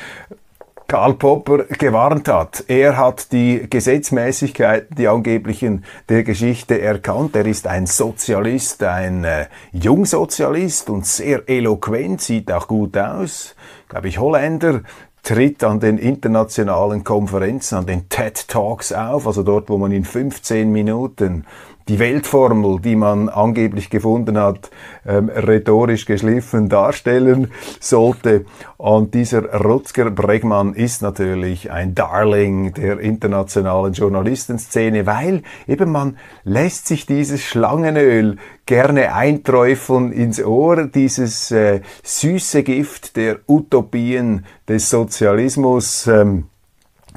Karl 0.88 1.16
Popper 1.16 1.66
gewarnt 1.66 2.30
hat. 2.30 2.64
Er 2.70 2.96
hat 2.96 3.34
die 3.34 3.68
Gesetzmäßigkeiten, 3.70 4.96
die 4.96 5.10
angeblichen 5.10 5.84
der 6.08 6.24
Geschichte 6.24 6.80
erkannt. 6.80 7.36
Er 7.36 7.46
ist 7.46 7.68
ein 7.68 7.88
Sozialist, 7.88 8.82
ein 8.84 9.26
äh, 9.26 9.48
Jungsozialist 9.74 10.90
und 10.90 11.06
sehr 11.06 11.44
eloquent, 11.50 12.22
sieht 12.22 12.50
auch 12.52 12.70
gut 12.70 12.98
aus. 12.98 13.54
Glaube 13.90 14.08
ich, 14.08 14.18
Holländer, 14.18 14.82
tritt 15.24 15.62
an 15.66 15.82
den 15.82 15.98
internationalen 15.98 17.04
Konferenzen, 17.04 17.80
an 17.80 17.86
den 17.86 18.08
TED 18.08 18.48
Talks 18.48 18.94
auf, 18.94 19.28
also 19.28 19.44
dort, 19.44 19.68
wo 19.68 19.78
man 19.78 19.92
in 19.92 20.06
15 20.06 20.72
Minuten 20.72 21.46
die 21.88 22.00
Weltformel, 22.00 22.80
die 22.82 22.96
man 22.96 23.30
angeblich 23.30 23.90
gefunden 23.90 24.38
hat, 24.38 24.70
ähm, 25.06 25.30
rhetorisch 25.30 26.06
geschliffen 26.06 26.70
darstellen 26.70 27.52
sollte. 27.80 28.46
Und 28.78 29.14
dieser 29.14 29.64
Rutger 29.64 30.12
Bregmann 30.12 30.74
ist 30.74 31.02
natürlich 31.02 31.72
ein 31.72 31.96
Darling 31.96 32.74
der 32.74 33.00
internationalen 33.00 33.94
Journalistenszene, 33.94 35.06
weil 35.06 35.44
eben 35.68 35.92
man 35.92 36.18
lässt 36.44 36.88
sich 36.88 37.06
dieses 37.06 37.42
Schlangenöl 37.42 38.38
gerne 38.66 39.14
einträufeln 39.14 40.12
ins 40.12 40.44
Ohr, 40.44 40.88
dieses 40.88 41.52
äh, 41.52 41.82
süße 42.04 42.64
Gift 42.64 43.16
der 43.16 43.40
Utopien 43.48 44.46
des 44.68 44.90
Sozialismus. 44.90 46.08
Ähm, 46.08 46.46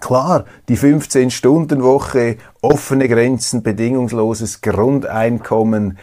Klar, 0.00 0.44
die 0.68 0.76
15-Stunden-Woche, 0.76 2.38
offene 2.62 3.08
Grenzen, 3.08 3.62
bedingungsloses 3.62 4.60
Grundeinkommen, 4.60 5.98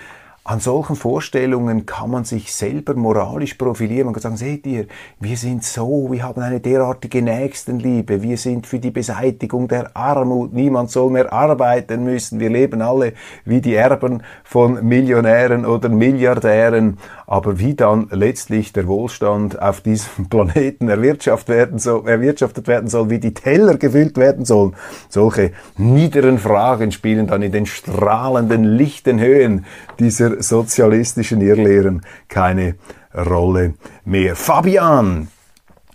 an 0.47 0.61
solchen 0.61 0.95
Vorstellungen 0.95 1.85
kann 1.85 2.09
man 2.09 2.23
sich 2.23 2.53
selber 2.53 2.93
moralisch 2.95 3.55
profilieren. 3.55 4.05
Man 4.05 4.13
kann 4.13 4.21
sagen, 4.21 4.37
seht 4.37 4.65
ihr, 4.65 4.85
wir 5.19 5.35
sind 5.35 5.65
so, 5.65 6.07
wir 6.09 6.23
haben 6.23 6.41
eine 6.41 6.61
derartige 6.61 7.21
Nächstenliebe, 7.21 8.23
wir 8.23 8.37
sind 8.37 8.65
für 8.65 8.79
die 8.79 8.91
Beseitigung 8.91 9.67
der 9.67 9.91
Armut, 9.93 10.53
niemand 10.53 10.89
soll 10.89 11.11
mehr 11.11 11.33
arbeiten 11.33 12.05
müssen, 12.05 12.39
wir 12.39 12.49
leben 12.49 12.81
alle 12.81 13.11
wie 13.43 13.59
die 13.59 13.75
Erben 13.75 14.23
von 14.45 14.87
Millionären 14.87 15.65
oder 15.65 15.89
Milliardären. 15.89 16.97
Aber 17.25 17.59
wie 17.59 17.73
dann 17.73 18.07
letztlich 18.11 18.71
der 18.71 18.87
Wohlstand 18.87 19.61
auf 19.61 19.81
diesem 19.81 20.29
Planeten 20.29 20.87
erwirtschaftet 20.87 21.49
werden 21.49 21.77
soll, 21.77 22.07
erwirtschaftet 22.07 22.69
werden 22.69 22.87
soll, 22.87 23.09
wie 23.09 23.19
die 23.19 23.33
Teller 23.33 23.75
gefüllt 23.75 24.15
werden 24.15 24.45
sollen, 24.45 24.77
solche 25.09 25.51
niederen 25.75 26.39
Fragen 26.39 26.93
spielen 26.93 27.27
dann 27.27 27.41
in 27.41 27.51
den 27.51 27.65
strahlenden, 27.65 28.63
lichten 28.63 29.19
Höhen 29.19 29.65
dieser 29.99 30.41
sozialistischen 30.41 31.41
Irrlehren 31.41 32.01
keine 32.27 32.75
Rolle 33.13 33.73
mehr. 34.05 34.35
Fabian, 34.35 35.29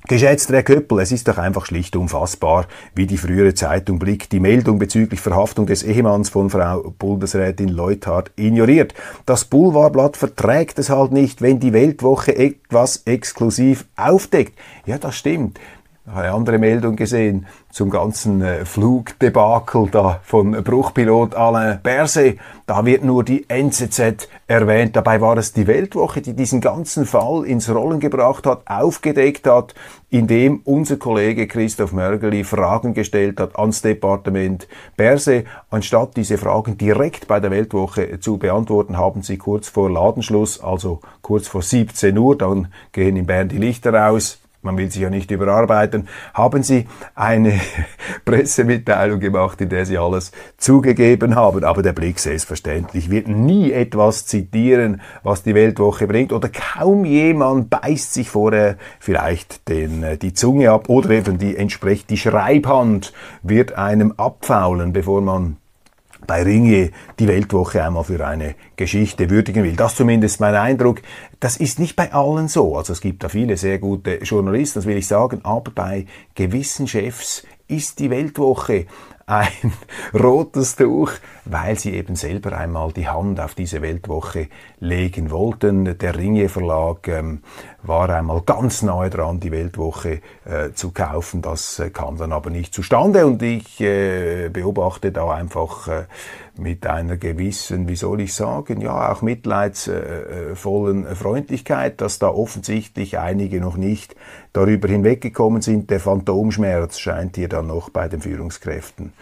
Geschätzter 0.09 0.55
Herr 0.55 0.63
Köppel, 0.65 0.99
es 0.99 1.13
ist 1.13 1.29
doch 1.29 1.39
einfach 1.39 1.65
schlicht 1.65 1.95
unfassbar, 1.95 2.67
wie 2.93 3.07
die 3.07 3.17
frühere 3.17 3.55
Zeitung 3.55 4.01
Blick 4.01 4.29
die 4.29 4.41
Meldung 4.41 4.81
bezüglich 4.81 5.21
Verhaftung 5.21 5.67
des 5.67 5.85
Ehemanns 5.85 6.29
von 6.29 6.51
Frau 6.51 6.93
Bundesrätin 6.99 7.69
Leuthardt 7.69 8.33
ignoriert. 8.35 8.95
Das 9.27 9.45
Boulevardblatt 9.45 10.17
verträgt 10.17 10.81
es 10.81 10.91
halt 10.91 11.13
nicht, 11.13 11.41
wenn 11.41 11.61
die 11.61 11.73
Weltwoche 11.73 12.37
etwas 12.37 13.03
exklusiv 13.05 13.87
aufdeckt. 13.97 14.59
Ja, 14.87 14.99
das 14.99 15.15
stimmt 15.15 15.61
eine 16.05 16.33
andere 16.33 16.59
Meldung 16.59 16.97
gesehen 16.97 17.47
zum 17.71 17.89
ganzen 17.89 18.43
äh, 18.43 18.65
Flugdebakel 18.65 19.89
da 19.91 20.21
von 20.25 20.51
Bruchpilot 20.51 21.37
Alain 21.37 21.81
Berset. 21.81 22.39
Da 22.67 22.85
wird 22.85 23.05
nur 23.05 23.23
die 23.23 23.49
NZZ 23.49 24.29
erwähnt. 24.49 24.97
Dabei 24.97 25.21
war 25.21 25.37
es 25.37 25.53
die 25.53 25.69
Weltwoche, 25.69 26.21
die 26.21 26.35
diesen 26.35 26.61
ganzen 26.61 27.07
Fall 27.07 27.45
ins 27.45 27.73
Rollen 27.73 28.01
gebracht 28.01 28.47
hat, 28.47 28.63
aufgedeckt 28.67 29.47
hat, 29.47 29.75
indem 30.11 30.61
unser 30.65 30.97
Kollege 30.97 31.47
Christoph 31.47 31.93
Mörgeli 31.93 32.43
Fragen 32.43 32.95
gestellt 32.95 33.39
hat 33.39 33.57
ans 33.57 33.81
Departement 33.81 34.67
Berset. 34.97 35.47
Anstatt 35.71 36.17
diese 36.17 36.37
Fragen 36.37 36.77
direkt 36.77 37.29
bei 37.29 37.39
der 37.39 37.53
Weltwoche 37.53 38.19
zu 38.19 38.39
beantworten, 38.39 38.99
haben 38.99 39.23
sie 39.23 39.39
kurz 39.39 39.69
vor 39.69 39.89
Ladenschluss, 39.89 40.61
also 40.61 41.01
kurz 41.23 41.47
vor 41.47 41.63
17 41.63 42.19
Uhr, 42.19 42.37
dann 42.37 42.73
gehen 42.91 43.17
in 43.17 43.27
Bern 43.27 43.49
die 43.49 43.59
Lichter 43.59 44.11
aus, 44.11 44.42
man 44.63 44.77
will 44.79 44.91
sich 44.91 45.03
ja 45.03 45.11
nicht 45.11 45.31
überarbeiten, 45.31 46.09
haben 46.35 46.63
sie 46.63 46.87
eine 47.15 47.61
Pressemitteilung 48.25 49.21
gemacht, 49.21 49.61
in 49.61 49.69
der 49.69 49.87
sie 49.87 49.99
alles 49.99 50.33
zugegeben 50.57 51.35
haben. 51.35 51.65
Aber 51.65 51.83
der 51.83 51.93
Blick 51.93 52.19
selbstverständlich 52.19 53.11
wird 53.11 53.29
nie 53.29 53.73
etwas 53.73 54.27
zitieren, 54.27 55.01
was 55.23 55.43
die 55.43 55.55
Weltwoche 55.55 56.07
bringt. 56.07 56.33
Oder 56.33 56.49
kaum 56.49 57.05
jemand 57.05 57.71
beißt 57.71 58.15
sich 58.15 58.31
vorher 58.31 58.77
vielleicht 59.01 59.69
den, 59.69 60.03
äh, 60.03 60.17
die 60.17 60.33
Zunge 60.33 60.71
ab. 60.71 60.89
Oder 60.89 61.11
eben 61.11 61.39
die 61.39 61.57
entsprechend 61.57 62.11
die 62.11 62.17
Schreibhand 62.17 63.13
wird 63.43 63.73
einem 63.75 64.13
abfaulen, 64.17 64.93
bevor 64.93 65.21
man 65.21 65.57
bei 66.27 66.43
Ringe 66.43 66.91
die 67.19 67.29
Weltwoche 67.29 67.85
einmal 67.85 68.05
für 68.05 68.27
eine 68.27 68.55
Geschichte 68.77 69.31
würdigen 69.31 69.65
will. 69.65 69.77
Das 69.77 69.97
zumindest 69.97 70.41
mein 70.41 70.55
Eindruck. 70.55 71.03
Das 71.41 71.57
ist 71.57 71.79
nicht 71.79 71.97
bei 71.97 72.13
allen 72.13 72.49
so. 72.49 72.77
Also 72.77 72.93
es 72.93 73.01
gibt 73.01 73.25
da 73.25 73.29
viele 73.29 73.57
sehr 73.57 73.79
gute 73.79 74.17
Journalisten, 74.17 74.79
das 74.79 74.87
will 74.87 74.97
ich 74.97 75.07
sagen, 75.07 75.41
aber 75.45 75.71
bei 75.73 76.07
gewissen 76.35 76.87
Chefs 76.87 77.45
ist 77.69 77.99
die 77.99 78.11
Weltwoche 78.11 78.87
ein 79.27 79.73
rotes 80.15 80.77
Tuch, 80.77 81.13
weil 81.45 81.79
sie 81.79 81.95
eben 81.95 82.17
selber 82.17 82.57
einmal 82.57 82.93
die 82.93 83.09
Hand 83.09 83.41
auf 83.41 83.55
diese 83.55 83.83
Weltwoche 83.83 84.49
legen 84.81 85.31
wollten. 85.31 85.99
Der 85.99 86.17
Ringe 86.17 86.49
Verlag 86.49 87.09
ähm, 87.09 87.43
war 87.83 88.11
einmal 88.11 88.43
ganz 88.43 88.83
nahe 88.83 89.11
dran, 89.11 89.41
die 89.41 89.53
Weltwoche 89.53 90.21
äh, 90.45 90.73
zu 90.75 90.91
kaufen. 90.91 91.43
Das 91.43 91.79
äh, 91.79 91.91
kam 91.91 92.17
dann 92.17 92.33
aber 92.33 92.51
nicht 92.51 92.75
zustande 92.75 93.27
und 93.27 93.43
ich 93.43 93.81
äh, 93.81 94.49
beobachte 94.49 95.13
da 95.13 95.31
einfach 95.31 95.89
äh, 95.89 96.05
mit 96.63 96.87
einer 96.87 97.17
gewissen, 97.17 97.89
wie 97.89 97.97
soll 97.97 98.21
ich 98.23 98.33
sagen, 98.35 98.81
ja 98.81 99.13
auch 99.13 99.21
mitleidsvollen 99.23 101.17
Freundlichkeit, 101.17 102.01
dass 102.01 102.19
da 102.19 102.29
offensichtlich 102.29 103.19
einige 103.19 103.61
noch 103.61 103.77
nicht 103.77 104.15
darüber 104.53 104.89
hinweggekommen 104.89 105.61
sind. 105.61 105.91
Der 105.91 106.01
Phantomschmerz 106.01 106.99
scheint 106.99 107.37
hier 107.37 107.49
dann 107.49 107.67
noch 107.67 107.91
bei 107.91 108.09
den 108.09 108.21
Führungskräften 108.21 109.13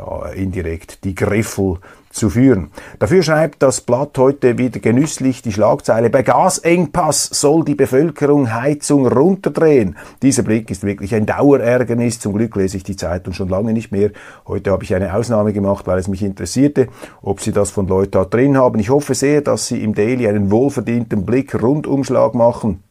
da 0.00 0.30
indirekt 0.30 1.04
die 1.04 1.14
Griffel 1.14 1.78
zu 2.10 2.30
führen. 2.30 2.70
Dafür 2.98 3.22
schreibt 3.22 3.62
das 3.62 3.82
Blatt 3.82 4.18
heute 4.18 4.58
wieder 4.58 4.80
genüsslich 4.80 5.42
die 5.42 5.52
Schlagzeile, 5.52 6.10
bei 6.10 6.22
Gasengpass 6.22 7.26
soll 7.26 7.64
die 7.64 7.76
Bevölkerung 7.76 8.52
Heizung 8.52 9.06
runterdrehen. 9.06 9.96
Dieser 10.22 10.42
Blick 10.42 10.70
ist 10.70 10.82
wirklich 10.82 11.14
ein 11.14 11.26
Dauerärgernis. 11.26 12.18
Zum 12.18 12.32
Glück 12.32 12.56
lese 12.56 12.78
ich 12.78 12.82
die 12.82 12.96
Zeitung 12.96 13.32
schon 13.32 13.48
lange 13.48 13.72
nicht 13.72 13.92
mehr. 13.92 14.10
Heute 14.48 14.72
habe 14.72 14.82
ich 14.82 14.94
eine 14.94 15.14
Ausnahme 15.14 15.52
gemacht, 15.52 15.86
weil 15.86 15.98
es 15.98 16.08
mich 16.08 16.22
interessierte, 16.22 16.88
ob 17.22 17.40
Sie 17.40 17.52
das 17.52 17.70
von 17.70 17.86
Leuten 17.86 18.28
drin 18.28 18.56
haben. 18.56 18.80
Ich 18.80 18.90
hoffe 18.90 19.14
sehr, 19.14 19.40
dass 19.40 19.68
Sie 19.68 19.82
im 19.82 19.94
Daily 19.94 20.26
einen 20.26 20.50
wohlverdienten 20.50 21.24
Blick 21.24 21.60
Rundumschlag 21.62 22.34
machen 22.34 22.82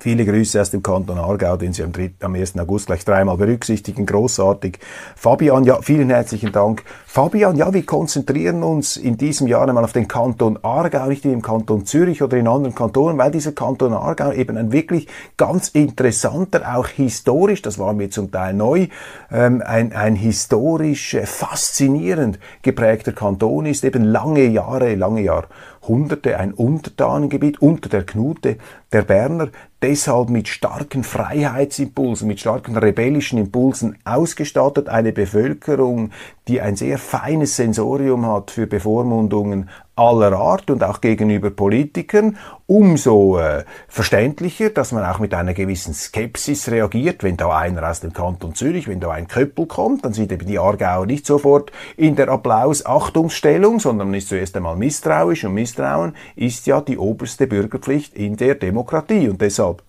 Viele 0.00 0.24
Grüße 0.24 0.60
aus 0.60 0.70
dem 0.70 0.82
Kanton 0.82 1.18
Aargau, 1.18 1.56
den 1.56 1.72
Sie 1.72 1.84
am, 1.84 1.92
3, 1.92 2.14
am 2.20 2.34
1. 2.34 2.58
August 2.58 2.86
gleich 2.86 3.04
dreimal 3.04 3.36
berücksichtigen. 3.36 4.06
Großartig. 4.06 4.80
Fabian, 5.14 5.62
ja, 5.62 5.80
vielen 5.82 6.10
herzlichen 6.10 6.50
Dank. 6.50 6.82
Fabian, 7.06 7.56
ja, 7.56 7.72
wir 7.72 7.86
konzentrieren 7.86 8.64
uns 8.64 8.96
in 8.96 9.16
diesem 9.16 9.46
Jahr 9.46 9.68
einmal 9.68 9.84
auf 9.84 9.92
den 9.92 10.08
Kanton 10.08 10.58
Aargau, 10.62 11.06
nicht 11.06 11.24
im 11.24 11.42
Kanton 11.42 11.86
Zürich 11.86 12.24
oder 12.24 12.36
in 12.36 12.48
anderen 12.48 12.74
Kantonen, 12.74 13.16
weil 13.18 13.30
dieser 13.30 13.52
Kanton 13.52 13.92
Aargau 13.92 14.32
eben 14.32 14.56
ein 14.56 14.72
wirklich 14.72 15.06
ganz 15.36 15.68
interessanter, 15.68 16.76
auch 16.76 16.88
historisch, 16.88 17.62
das 17.62 17.78
war 17.78 17.92
mir 17.92 18.10
zum 18.10 18.32
Teil 18.32 18.52
neu, 18.52 18.88
ähm, 19.30 19.62
ein, 19.64 19.92
ein 19.92 20.16
historisch 20.16 21.14
äh, 21.14 21.24
faszinierend 21.24 22.40
geprägter 22.62 23.12
Kanton 23.12 23.66
ist, 23.66 23.84
eben 23.84 24.02
lange 24.02 24.46
Jahre, 24.46 24.96
lange 24.96 25.22
Jahrhunderte 25.22 26.36
ein 26.36 26.52
Untertanengebiet 26.52 27.62
unter 27.62 27.88
der 27.88 28.04
Knute 28.04 28.56
der 28.92 29.02
Berner, 29.02 29.50
deshalb 29.84 30.30
mit 30.30 30.48
starken 30.48 31.04
Freihetsimpulsen, 31.04 32.26
mit 32.26 32.40
starken 32.40 32.74
rebellischen 32.78 33.38
Impulsen 33.38 33.98
ausgestattet, 34.04 34.88
eine 34.88 35.12
Bevölkerung, 35.12 36.10
die 36.48 36.62
ein 36.62 36.74
sehr 36.74 36.96
feines 36.96 37.56
Sensorium 37.56 38.24
hat 38.24 38.50
für 38.50 38.66
Bevormundungen 38.66 39.68
aller 39.96 40.32
Art 40.32 40.70
und 40.70 40.82
auch 40.82 41.00
gegenüber 41.00 41.50
Politikern, 41.50 42.36
umso 42.66 43.38
äh, 43.38 43.64
verständlicher, 43.88 44.70
dass 44.70 44.92
man 44.92 45.04
auch 45.04 45.18
mit 45.18 45.34
einer 45.34 45.54
gewissen 45.54 45.94
Skepsis 45.94 46.70
reagiert, 46.70 47.22
wenn 47.22 47.36
da 47.36 47.56
einer 47.56 47.88
aus 47.88 48.00
dem 48.00 48.12
Kanton 48.12 48.54
Zürich, 48.54 48.88
wenn 48.88 49.00
da 49.00 49.10
ein 49.10 49.28
Köppel 49.28 49.66
kommt, 49.66 50.04
dann 50.04 50.12
sind 50.12 50.32
eben 50.32 50.46
die 50.46 50.58
Aargauer 50.58 51.06
nicht 51.06 51.26
sofort 51.26 51.70
in 51.96 52.16
der 52.16 52.28
Applaus-Achtungsstellung, 52.28 53.78
sondern 53.78 54.08
man 54.08 54.18
ist 54.18 54.28
zuerst 54.28 54.56
einmal 54.56 54.76
misstrauisch 54.76 55.44
und 55.44 55.54
Misstrauen 55.54 56.16
ist 56.34 56.66
ja 56.66 56.80
die 56.80 56.98
oberste 56.98 57.46
Bürgerpflicht 57.46 58.14
in 58.14 58.36
der 58.36 58.56
Demokratie. 58.56 59.28
Und 59.28 59.40
deshalb 59.40 59.82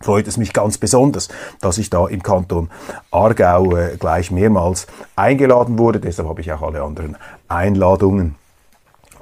freut 0.00 0.26
es 0.26 0.36
mich 0.36 0.52
ganz 0.52 0.78
besonders, 0.78 1.28
dass 1.60 1.78
ich 1.78 1.90
da 1.90 2.08
im 2.08 2.22
Kanton 2.22 2.70
Aargau 3.10 3.76
äh, 3.76 3.96
gleich 3.96 4.30
mehrmals 4.30 4.86
eingeladen 5.14 5.78
wurde. 5.78 6.00
Deshalb 6.00 6.28
habe 6.28 6.40
ich 6.40 6.52
auch 6.52 6.62
alle 6.62 6.82
anderen 6.82 7.16
Einladungen 7.48 8.34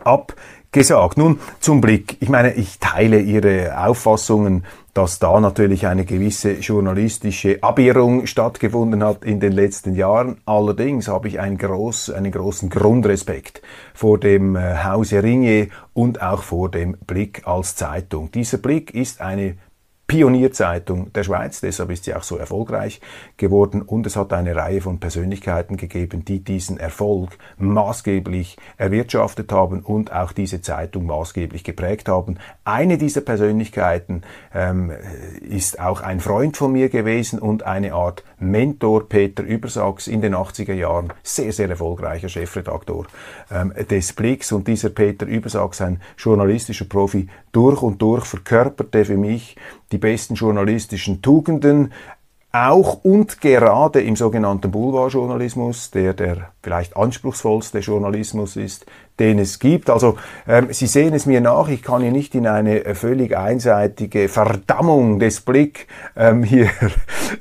abgesagt. 0.06 1.18
Nun 1.18 1.40
zum 1.60 1.80
Blick. 1.80 2.16
Ich 2.20 2.28
meine, 2.28 2.54
ich 2.54 2.78
teile 2.78 3.20
Ihre 3.20 3.84
Auffassungen, 3.84 4.64
dass 4.94 5.18
da 5.18 5.40
natürlich 5.40 5.88
eine 5.88 6.04
gewisse 6.04 6.52
journalistische 6.52 7.58
Abirrung 7.62 8.26
stattgefunden 8.26 9.02
hat 9.02 9.24
in 9.24 9.40
den 9.40 9.52
letzten 9.52 9.96
Jahren. 9.96 10.36
Allerdings 10.46 11.08
habe 11.08 11.26
ich 11.26 11.40
einen, 11.40 11.58
groß, 11.58 12.10
einen 12.10 12.30
großen 12.30 12.70
Grundrespekt 12.70 13.60
vor 13.92 14.18
dem 14.18 14.54
äh, 14.54 14.84
Hause 14.84 15.22
Ringe 15.22 15.68
und 15.94 16.22
auch 16.22 16.42
vor 16.42 16.70
dem 16.70 16.96
Blick 17.06 17.42
als 17.44 17.74
Zeitung. 17.74 18.30
Dieser 18.30 18.58
Blick 18.58 18.94
ist 18.94 19.20
eine 19.20 19.56
Pionierzeitung 20.06 21.12
der 21.14 21.24
Schweiz, 21.24 21.60
deshalb 21.60 21.90
ist 21.90 22.04
sie 22.04 22.14
auch 22.14 22.22
so 22.22 22.36
erfolgreich 22.36 23.00
geworden. 23.38 23.80
Und 23.80 24.06
es 24.06 24.16
hat 24.16 24.34
eine 24.34 24.54
Reihe 24.54 24.82
von 24.82 25.00
Persönlichkeiten 25.00 25.78
gegeben, 25.78 26.26
die 26.26 26.40
diesen 26.40 26.78
Erfolg 26.78 27.30
maßgeblich 27.56 28.58
erwirtschaftet 28.76 29.50
haben 29.50 29.80
und 29.80 30.12
auch 30.12 30.32
diese 30.32 30.60
Zeitung 30.60 31.06
maßgeblich 31.06 31.64
geprägt 31.64 32.08
haben. 32.08 32.38
Eine 32.64 32.98
dieser 32.98 33.22
Persönlichkeiten 33.22 34.22
ähm, 34.54 34.92
ist 35.40 35.80
auch 35.80 36.02
ein 36.02 36.20
Freund 36.20 36.58
von 36.58 36.72
mir 36.72 36.90
gewesen 36.90 37.38
und 37.38 37.62
eine 37.62 37.94
Art 37.94 38.24
Mentor, 38.38 39.08
Peter 39.08 39.42
Übersachs, 39.42 40.06
in 40.06 40.20
den 40.20 40.34
80er 40.34 40.74
Jahren 40.74 41.14
sehr, 41.22 41.52
sehr 41.52 41.70
erfolgreicher 41.70 42.28
Chefredaktor 42.28 43.06
ähm, 43.50 43.72
des 43.90 44.12
Blicks. 44.12 44.52
Und 44.52 44.68
dieser 44.68 44.90
Peter 44.90 45.24
Übersachs, 45.24 45.80
ein 45.80 46.02
journalistischer 46.18 46.84
Profi, 46.84 47.28
durch 47.52 47.80
und 47.82 48.02
durch 48.02 48.26
verkörperte 48.26 49.04
für 49.04 49.16
mich 49.16 49.56
die 49.94 49.98
besten 49.98 50.34
journalistischen 50.34 51.22
Tugenden, 51.22 51.92
auch 52.50 53.04
und 53.04 53.40
gerade 53.40 54.00
im 54.00 54.14
sogenannten 54.14 54.70
Boulevardjournalismus, 54.70 55.90
der 55.90 56.14
der 56.14 56.50
vielleicht 56.62 56.96
anspruchsvollste 56.96 57.80
Journalismus 57.80 58.56
ist, 58.56 58.86
den 59.18 59.38
es 59.40 59.58
gibt. 59.58 59.90
Also 59.90 60.16
ähm, 60.46 60.68
Sie 60.70 60.86
sehen 60.86 61.14
es 61.14 61.26
mir 61.26 61.40
nach, 61.40 61.68
ich 61.68 61.82
kann 61.82 62.02
hier 62.02 62.12
nicht 62.12 62.34
in 62.34 62.46
eine 62.46 62.94
völlig 62.94 63.36
einseitige 63.36 64.28
Verdammung 64.28 65.18
des 65.18 65.40
Blick 65.40 65.88
ähm, 66.16 66.44
hier 66.44 66.70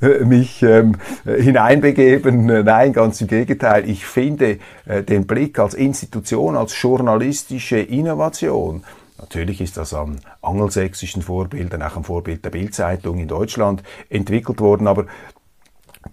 mich 0.25 0.63
ähm, 0.63 0.97
hineinbegeben. 1.25 2.63
Nein, 2.63 2.93
ganz 2.93 3.21
im 3.21 3.27
Gegenteil. 3.27 3.87
Ich 3.87 4.05
finde 4.07 4.57
äh, 4.85 5.03
den 5.03 5.27
Blick 5.27 5.59
als 5.59 5.75
Institution, 5.75 6.55
als 6.55 6.79
journalistische 6.79 7.77
Innovation 7.77 8.83
Natürlich 9.23 9.62
ist 9.62 9.77
das 9.77 9.93
am 9.93 10.17
angelsächsischen 10.41 11.21
Vorbild, 11.21 11.73
auch 11.81 11.95
am 11.95 12.03
Vorbild 12.03 12.43
der 12.43 12.49
Bildzeitung 12.49 13.19
in 13.19 13.29
Deutschland 13.29 13.81
entwickelt 14.09 14.59
worden, 14.59 14.86
aber 14.86 15.05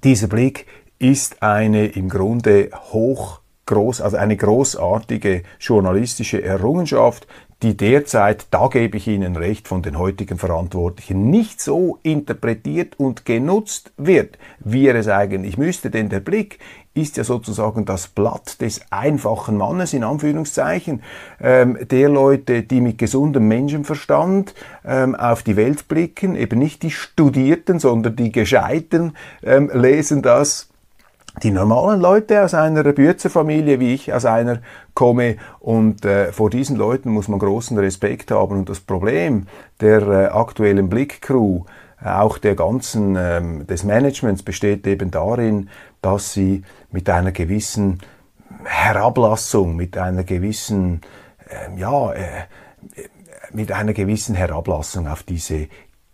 dieser 0.04 0.28
Blick 0.28 0.66
ist 1.00 1.42
eine 1.42 1.86
im 1.86 2.08
Grunde 2.08 2.70
hoch 2.92 3.40
groß, 3.66 4.00
also 4.00 4.16
eine 4.16 4.36
großartige 4.36 5.42
journalistische 5.58 6.40
Errungenschaft, 6.40 7.26
die 7.62 7.76
derzeit, 7.76 8.46
da 8.52 8.68
gebe 8.68 8.96
ich 8.96 9.08
Ihnen 9.08 9.36
recht, 9.36 9.66
von 9.66 9.82
den 9.82 9.98
heutigen 9.98 10.38
Verantwortlichen 10.38 11.30
nicht 11.30 11.60
so 11.60 11.98
interpretiert 12.04 12.98
und 12.98 13.24
genutzt 13.24 13.92
wird, 13.96 14.38
wie 14.60 14.86
er 14.86 14.94
es 14.94 15.08
eigentlich 15.08 15.58
müsste. 15.58 15.90
Denn 15.90 16.08
der 16.08 16.20
Blick 16.20 16.58
ist 16.92 17.16
ja 17.16 17.24
sozusagen 17.24 17.84
das 17.84 18.08
Blatt 18.08 18.60
des 18.60 18.80
einfachen 18.90 19.56
Mannes, 19.56 19.92
in 19.92 20.02
Anführungszeichen, 20.02 21.02
ähm, 21.40 21.78
der 21.88 22.08
Leute, 22.08 22.62
die 22.62 22.80
mit 22.80 22.98
gesundem 22.98 23.46
Menschenverstand 23.48 24.54
ähm, 24.84 25.14
auf 25.14 25.42
die 25.42 25.56
Welt 25.56 25.86
blicken, 25.86 26.34
eben 26.34 26.58
nicht 26.58 26.82
die 26.82 26.90
Studierten, 26.90 27.78
sondern 27.78 28.16
die 28.16 28.32
Gescheiten 28.32 29.16
ähm, 29.42 29.70
lesen 29.72 30.22
das 30.22 30.70
die 31.42 31.52
normalen 31.52 32.00
Leute 32.00 32.42
aus 32.42 32.54
einer 32.54 32.82
Bürzerfamilie, 32.82 33.78
wie 33.80 33.94
ich 33.94 34.12
aus 34.12 34.24
einer 34.24 34.60
komme. 34.94 35.36
Und 35.60 36.04
äh, 36.04 36.32
vor 36.32 36.50
diesen 36.50 36.76
Leuten 36.76 37.10
muss 37.10 37.28
man 37.28 37.38
großen 37.38 37.78
Respekt 37.78 38.30
haben. 38.30 38.58
Und 38.58 38.68
das 38.68 38.80
Problem 38.80 39.46
der 39.80 40.02
äh, 40.02 40.26
aktuellen 40.26 40.88
Blick-Crew, 40.88 41.62
äh, 42.04 42.08
auch 42.08 42.38
der 42.38 42.56
ganzen 42.56 43.16
ähm, 43.16 43.66
des 43.66 43.84
Managements 43.84 44.42
besteht 44.42 44.86
eben 44.86 45.10
darin, 45.10 45.68
dass 46.00 46.32
sie 46.32 46.62
mit 46.90 47.08
einer 47.08 47.32
gewissen 47.32 48.00
Herablassung, 48.64 49.76
mit 49.76 49.96
einer 49.96 50.24
gewissen, 50.24 51.00
äh, 51.48 51.78
ja, 51.78 52.12
äh, 52.12 52.46
mit 53.52 53.72
einer 53.72 53.92
gewissen 53.92 54.34
Herablassung 54.34 55.08
auf 55.08 55.22
diese 55.22 55.68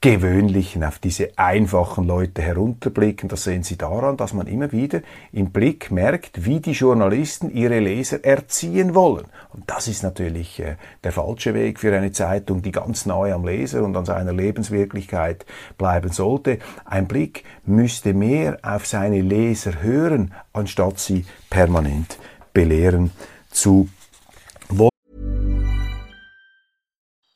gewöhnlichen, 0.07 0.85
auf 0.85 1.01
diese 1.01 1.37
einfachen 1.37 2.07
Leute 2.07 2.41
herunterblicken. 2.41 3.29
Das 3.29 3.43
sehen 3.43 3.65
Sie 3.65 3.77
daran, 3.77 4.17
dass 4.17 4.35
man 4.35 4.47
immer 4.47 4.71
wieder 4.71 5.01
im 5.33 5.51
Blick 5.51 5.91
merkt, 5.91 6.45
wie 6.45 6.61
die 6.61 6.73
Journalisten 6.73 7.51
ihre 7.51 7.81
Leser 7.81 8.25
erziehen 8.25 8.95
wollen. 8.95 9.25
Und 9.53 9.65
das 9.69 9.89
ist 9.89 10.05
natürlich 10.05 10.61
äh, 10.61 10.77
der 11.03 11.11
falsche 11.11 11.55
Weg 11.55 11.81
für 11.81 11.93
eine 11.93 12.13
Zeitung, 12.13 12.63
die 12.63 12.71
ganz 12.71 13.05
nahe 13.05 13.35
am 13.35 13.45
Leser 13.45 13.83
und 13.83 13.97
an 13.97 14.05
seiner 14.05 14.33
Lebenswirklichkeit 14.33 15.45
bleiben 15.77 16.13
sollte. 16.13 16.61
Ein 16.85 17.09
Blick 17.09 17.43
müsste 17.65 18.15
mehr 18.15 18.59
auf 18.63 18.87
seine 18.87 19.23
Leser 19.23 19.83
hören, 19.83 20.33
anstatt 20.53 21.01
sie 21.01 21.27
permanent 21.51 22.17
belehren 22.53 23.11
zu 23.51 23.89
wollen. 24.69 24.91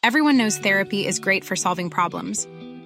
Everyone 0.02 0.38
knows 0.38 0.58
therapy 0.58 1.06
is 1.06 1.20
great 1.20 1.44
for 1.44 1.56
solving 1.56 1.90
problems, 1.90 2.48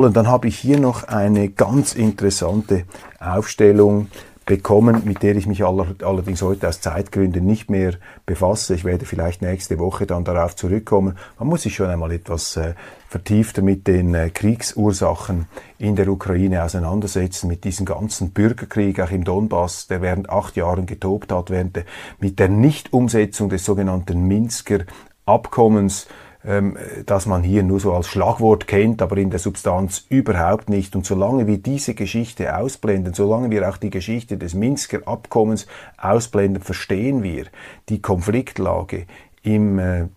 Und 0.00 0.16
dann 0.16 0.28
habe 0.28 0.48
ich 0.48 0.58
hier 0.58 0.80
noch 0.80 1.04
eine 1.04 1.50
ganz 1.50 1.94
interessante 1.94 2.84
Aufstellung 3.18 4.06
bekommen, 4.46 5.02
mit 5.04 5.22
der 5.22 5.36
ich 5.36 5.46
mich 5.46 5.62
allerdings 5.62 6.40
heute 6.40 6.68
aus 6.68 6.80
Zeitgründen 6.80 7.44
nicht 7.44 7.68
mehr 7.68 7.92
befasse. 8.24 8.74
Ich 8.74 8.86
werde 8.86 9.04
vielleicht 9.04 9.42
nächste 9.42 9.78
Woche 9.78 10.06
dann 10.06 10.24
darauf 10.24 10.56
zurückkommen. 10.56 11.18
Man 11.38 11.48
muss 11.48 11.64
sich 11.64 11.74
schon 11.74 11.90
einmal 11.90 12.12
etwas 12.12 12.56
äh, 12.56 12.72
vertiefter 13.10 13.60
mit 13.60 13.86
den 13.86 14.14
äh, 14.14 14.30
Kriegsursachen 14.30 15.44
in 15.76 15.96
der 15.96 16.08
Ukraine 16.08 16.64
auseinandersetzen, 16.64 17.48
mit 17.48 17.64
diesem 17.64 17.84
ganzen 17.84 18.30
Bürgerkrieg 18.30 19.00
auch 19.00 19.10
im 19.10 19.24
Donbass, 19.24 19.86
der 19.86 20.00
während 20.00 20.30
acht 20.30 20.56
Jahren 20.56 20.86
getobt 20.86 21.30
hat, 21.30 21.50
während 21.50 21.76
der, 21.76 21.84
mit 22.18 22.38
der 22.38 22.48
Nichtumsetzung 22.48 23.50
des 23.50 23.66
sogenannten 23.66 24.26
Minsker 24.26 24.78
Abkommens 25.26 26.06
ähm, 26.44 26.76
dass 27.06 27.26
man 27.26 27.42
hier 27.42 27.62
nur 27.62 27.80
so 27.80 27.92
als 27.92 28.08
Schlagwort 28.08 28.66
kennt, 28.66 29.02
aber 29.02 29.16
in 29.18 29.30
der 29.30 29.38
Substanz 29.38 30.06
überhaupt 30.08 30.70
nicht. 30.70 30.96
Und 30.96 31.04
solange 31.04 31.46
wir 31.46 31.58
diese 31.58 31.94
Geschichte 31.94 32.56
ausblenden, 32.56 33.14
solange 33.14 33.50
wir 33.50 33.68
auch 33.68 33.76
die 33.76 33.90
Geschichte 33.90 34.38
des 34.38 34.54
Minsker 34.54 35.06
Abkommens 35.06 35.66
ausblenden, 35.98 36.62
verstehen 36.62 37.22
wir 37.22 37.46
die 37.88 38.00
Konfliktlage 38.00 39.06
im 39.42 39.78
äh, 39.78 40.08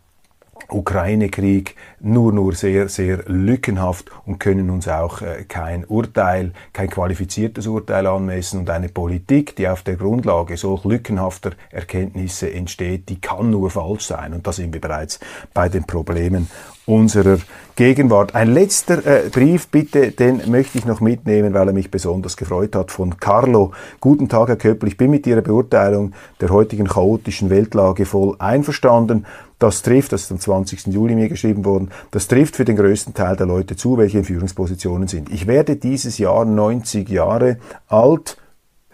Ukraine-Krieg 0.70 1.76
nur, 2.00 2.34
nur 2.34 2.54
sehr, 2.54 2.90
sehr 2.90 3.24
lückenhaft 3.28 4.12
und 4.26 4.40
können 4.40 4.70
uns 4.70 4.88
auch 4.88 5.22
äh, 5.22 5.46
kein 5.48 5.86
Urteil, 5.86 6.54
kein 6.74 6.90
qualifiziertes 6.90 7.68
Urteil 7.68 8.08
anmessen 8.08 8.60
und 8.60 8.70
eine 8.70 8.90
Politik, 8.90 9.56
die 9.56 9.68
auf 9.68 9.84
der 9.84 9.96
Grundlage 9.96 10.58
solch 10.58 10.84
lückenhafter 10.86 11.52
Erkenntnisse 11.72 12.52
entsteht, 12.52 13.10
die 13.10 13.20
kann 13.20 13.50
nur 13.50 13.70
falsch 13.70 14.06
sein. 14.06 14.34
Und 14.34 14.46
da 14.48 14.52
sind 14.52 14.74
wir 14.74 14.82
bereits 14.82 15.20
bei 15.54 15.70
den 15.70 15.86
Problemen 15.86 16.50
unserer 16.86 17.38
Gegenwart. 17.76 18.36
Ein 18.36 18.54
letzter 18.54 19.06
äh, 19.06 19.30
Brief, 19.30 19.68
bitte, 19.68 20.12
den 20.12 20.42
möchte 20.52 20.78
ich 20.78 20.86
noch 20.86 21.02
mitnehmen, 21.02 21.54
weil 21.54 21.68
er 21.68 21.74
mich 21.74 21.90
besonders 21.90 22.38
gefreut 22.38 22.76
hat, 22.76 22.92
von 22.92 23.18
Carlo. 23.18 23.72
Guten 24.00 24.30
Tag, 24.30 24.50
Herr 24.50 24.58
Köppel, 24.58 24.90
ich 24.90 24.98
bin 24.98 25.10
mit 25.10 25.26
Ihrer 25.26 25.42
Beurteilung 25.42 26.14
der 26.40 26.50
heutigen 26.50 26.88
chaotischen 26.88 27.50
Weltlage 27.50 28.06
voll 28.06 28.36
einverstanden. 28.38 29.26
Das 29.58 29.82
trifft, 29.82 30.12
das 30.12 30.24
ist 30.24 30.32
am 30.32 30.40
20. 30.40 30.88
Juli 30.88 31.16
mir 31.16 31.30
geschrieben 31.30 31.66
worden, 31.66 31.90
das 32.12 32.28
trifft 32.28 32.58
für 32.58 32.66
den 32.66 32.76
größten 32.76 33.14
Teil 33.14 33.38
der 33.38 33.48
Leute 33.48 33.76
zu, 33.76 33.98
welche 33.98 34.20
in 34.20 34.26
Führungspositionen 34.26 35.08
sind. 35.08 35.32
Ich 35.32 35.48
werde 35.48 35.78
dieses 35.78 36.18
Jahr 36.18 36.46
90 36.46 37.10
Jahre 37.10 37.58
alt. 37.88 38.38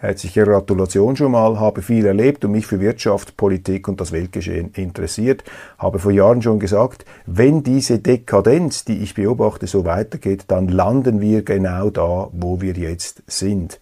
Herzliche 0.02 0.44
Gratulation 0.44 1.14
schon 1.14 1.32
mal, 1.32 1.60
habe 1.60 1.82
viel 1.82 2.06
erlebt 2.06 2.42
und 2.46 2.52
mich 2.52 2.64
für 2.66 2.80
Wirtschaft, 2.80 3.36
Politik 3.36 3.86
und 3.86 4.00
das 4.00 4.12
Weltgeschehen 4.12 4.70
interessiert. 4.72 5.44
Habe 5.76 5.98
vor 5.98 6.10
Jahren 6.10 6.40
schon 6.40 6.58
gesagt, 6.58 7.04
wenn 7.26 7.62
diese 7.62 7.98
Dekadenz, 7.98 8.86
die 8.86 9.02
ich 9.02 9.14
beobachte, 9.14 9.66
so 9.66 9.84
weitergeht, 9.84 10.44
dann 10.48 10.68
landen 10.68 11.20
wir 11.20 11.42
genau 11.42 11.90
da, 11.90 12.30
wo 12.32 12.62
wir 12.62 12.72
jetzt 12.72 13.22
sind. 13.26 13.78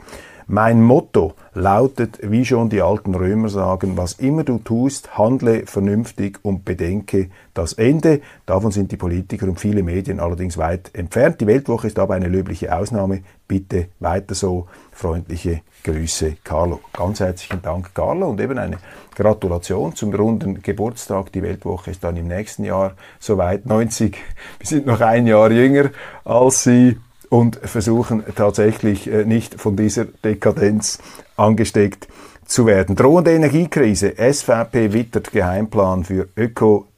Mein 0.50 0.82
Motto 0.82 1.34
lautet, 1.52 2.18
wie 2.22 2.44
schon 2.44 2.70
die 2.70 2.80
alten 2.80 3.14
Römer 3.14 3.50
sagen, 3.50 3.98
was 3.98 4.14
immer 4.14 4.44
du 4.44 4.56
tust, 4.56 5.18
handle 5.18 5.66
vernünftig 5.66 6.38
und 6.42 6.64
bedenke 6.64 7.28
das 7.52 7.74
Ende. 7.74 8.22
Davon 8.46 8.72
sind 8.72 8.90
die 8.90 8.96
Politiker 8.96 9.46
und 9.46 9.60
viele 9.60 9.82
Medien 9.82 10.20
allerdings 10.20 10.56
weit 10.56 10.90
entfernt. 10.94 11.42
Die 11.42 11.46
Weltwoche 11.46 11.88
ist 11.88 11.98
aber 11.98 12.14
eine 12.14 12.28
löbliche 12.28 12.74
Ausnahme. 12.74 13.20
Bitte 13.46 13.88
weiter 14.00 14.34
so. 14.34 14.68
Freundliche 14.98 15.60
Grüße, 15.84 16.38
Carlo. 16.42 16.80
Ganz 16.92 17.20
herzlichen 17.20 17.62
Dank, 17.62 17.94
Carlo, 17.94 18.30
und 18.30 18.40
eben 18.40 18.58
eine 18.58 18.78
Gratulation 19.14 19.94
zum 19.94 20.12
runden 20.12 20.60
Geburtstag. 20.60 21.30
Die 21.30 21.40
Weltwoche 21.40 21.92
ist 21.92 22.02
dann 22.02 22.16
im 22.16 22.26
nächsten 22.26 22.64
Jahr 22.64 22.94
soweit 23.20 23.64
90. 23.64 24.16
Wir 24.58 24.66
sind 24.66 24.86
noch 24.86 25.00
ein 25.00 25.28
Jahr 25.28 25.52
jünger 25.52 25.90
als 26.24 26.64
Sie 26.64 26.98
und 27.30 27.60
versuchen 27.62 28.24
tatsächlich 28.34 29.08
äh, 29.08 29.24
nicht 29.24 29.60
von 29.60 29.76
dieser 29.76 30.06
Dekadenz 30.06 30.98
angesteckt 31.36 32.08
zu 32.44 32.66
werden. 32.66 32.96
Drohende 32.96 33.30
Energiekrise. 33.30 34.14
SVP 34.16 34.92
wittert 34.92 35.30
Geheimplan 35.30 36.02
für 36.02 36.26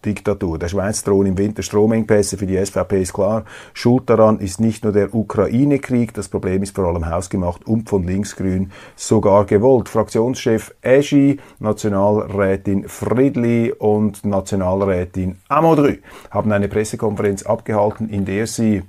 Ökodiktatur. 0.01 0.59
Der 0.59 0.69
Schweiz 0.69 1.05
drohen 1.05 1.27
im 1.27 1.39
Winter 1.39 1.63
Stromengpässe. 1.63 2.39
Für 2.39 2.47
die 2.47 2.65
SVP 2.65 3.03
ist 3.03 3.13
klar, 3.13 3.45
Schuld 3.75 4.09
daran 4.09 4.39
ist 4.39 4.59
nicht 4.59 4.83
nur 4.83 4.93
der 4.93 5.15
Ukraine-Krieg. 5.15 6.15
Das 6.15 6.29
Problem 6.29 6.63
ist 6.63 6.75
vor 6.75 6.87
allem 6.87 7.07
hausgemacht 7.07 7.67
und 7.67 7.89
von 7.89 8.05
linksgrün 8.05 8.73
sogar 8.97 9.45
gewollt. 9.45 9.91
Fraktionschef 9.91 10.75
Eschi, 10.81 11.39
Nationalrätin 11.59 12.89
Friedli 12.89 13.73
und 13.79 14.25
Nationalrätin 14.25 15.37
Amodry 15.49 16.01
haben 16.31 16.51
eine 16.51 16.69
Pressekonferenz 16.69 17.43
abgehalten, 17.43 18.09
in 18.09 18.25
der 18.25 18.47
sie 18.47 18.83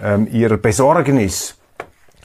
ähm, 0.00 0.28
ihrer 0.30 0.58
Besorgnis 0.58 1.56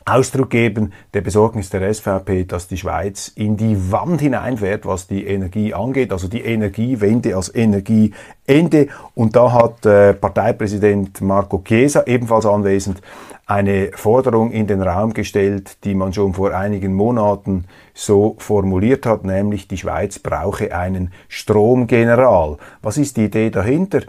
Ausdruck 0.08 0.50
geben, 0.50 0.94
der 1.14 1.22
Besorgnis 1.22 1.70
der 1.70 1.94
SVP, 1.94 2.46
dass 2.46 2.68
die 2.68 2.78
Schweiz 2.78 3.28
in 3.36 3.58
die 3.58 3.92
Wand 3.92 4.22
hineinfährt, 4.22 4.86
was 4.86 5.08
die 5.08 5.26
Energie 5.28 5.74
angeht, 5.74 6.14
also 6.14 6.28
die 6.28 6.42
Energiewende 6.42 7.36
als 7.36 7.54
Energieende. 7.54 8.88
Und 9.16 9.36
da 9.36 9.52
hat 9.52 9.86
äh, 9.86 10.14
Parteipräsident 10.14 11.20
Marco 11.22 11.62
Chiesa, 11.66 12.04
ebenfalls 12.06 12.46
anwesend, 12.46 13.02
eine 13.46 13.92
Forderung 13.94 14.52
in 14.52 14.68
den 14.68 14.82
Raum 14.82 15.14
gestellt, 15.14 15.84
die 15.84 15.96
man 15.96 16.14
schon 16.14 16.34
vor 16.34 16.54
einigen 16.54 16.94
Monaten 16.94 17.66
so 17.94 18.36
formuliert 18.40 19.06
hat, 19.06 19.24
nämlich 19.24 19.68
die 19.68 19.78
Schweiz 19.78 20.20
brauche 20.20 20.76
einen 20.76 21.12
Stromgeneral. 21.28 22.58
Was 22.82 22.98
ist 22.98 23.18
die 23.18 23.26
Idee 23.26 23.50
dahinter? 23.50 24.02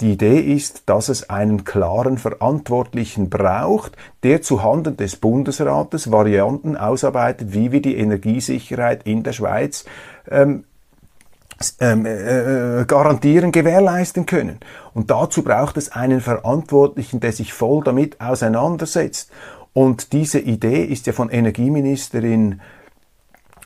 Die 0.00 0.12
Idee 0.12 0.38
ist, 0.38 0.84
dass 0.86 1.08
es 1.08 1.28
einen 1.28 1.64
klaren 1.64 2.18
Verantwortlichen 2.18 3.30
braucht, 3.30 3.96
der 4.22 4.42
zu 4.42 4.62
Handen 4.62 4.96
des 4.96 5.16
Bundesrates 5.16 6.12
Varianten 6.12 6.76
ausarbeitet, 6.76 7.52
wie 7.52 7.72
wir 7.72 7.82
die 7.82 7.96
Energiesicherheit 7.96 9.06
in 9.06 9.24
der 9.24 9.32
Schweiz 9.32 9.84
ähm, 10.30 10.62
ähm, 11.80 12.06
äh, 12.06 12.84
garantieren, 12.86 13.50
gewährleisten 13.50 14.24
können. 14.26 14.60
Und 14.94 15.10
dazu 15.10 15.42
braucht 15.42 15.76
es 15.76 15.90
einen 15.90 16.20
Verantwortlichen, 16.20 17.18
der 17.18 17.32
sich 17.32 17.52
voll 17.52 17.82
damit 17.82 18.20
auseinandersetzt. 18.20 19.32
Und 19.72 20.12
diese 20.12 20.38
Idee 20.38 20.84
ist 20.84 21.08
ja 21.08 21.12
von 21.12 21.28
Energieministerin 21.28 22.60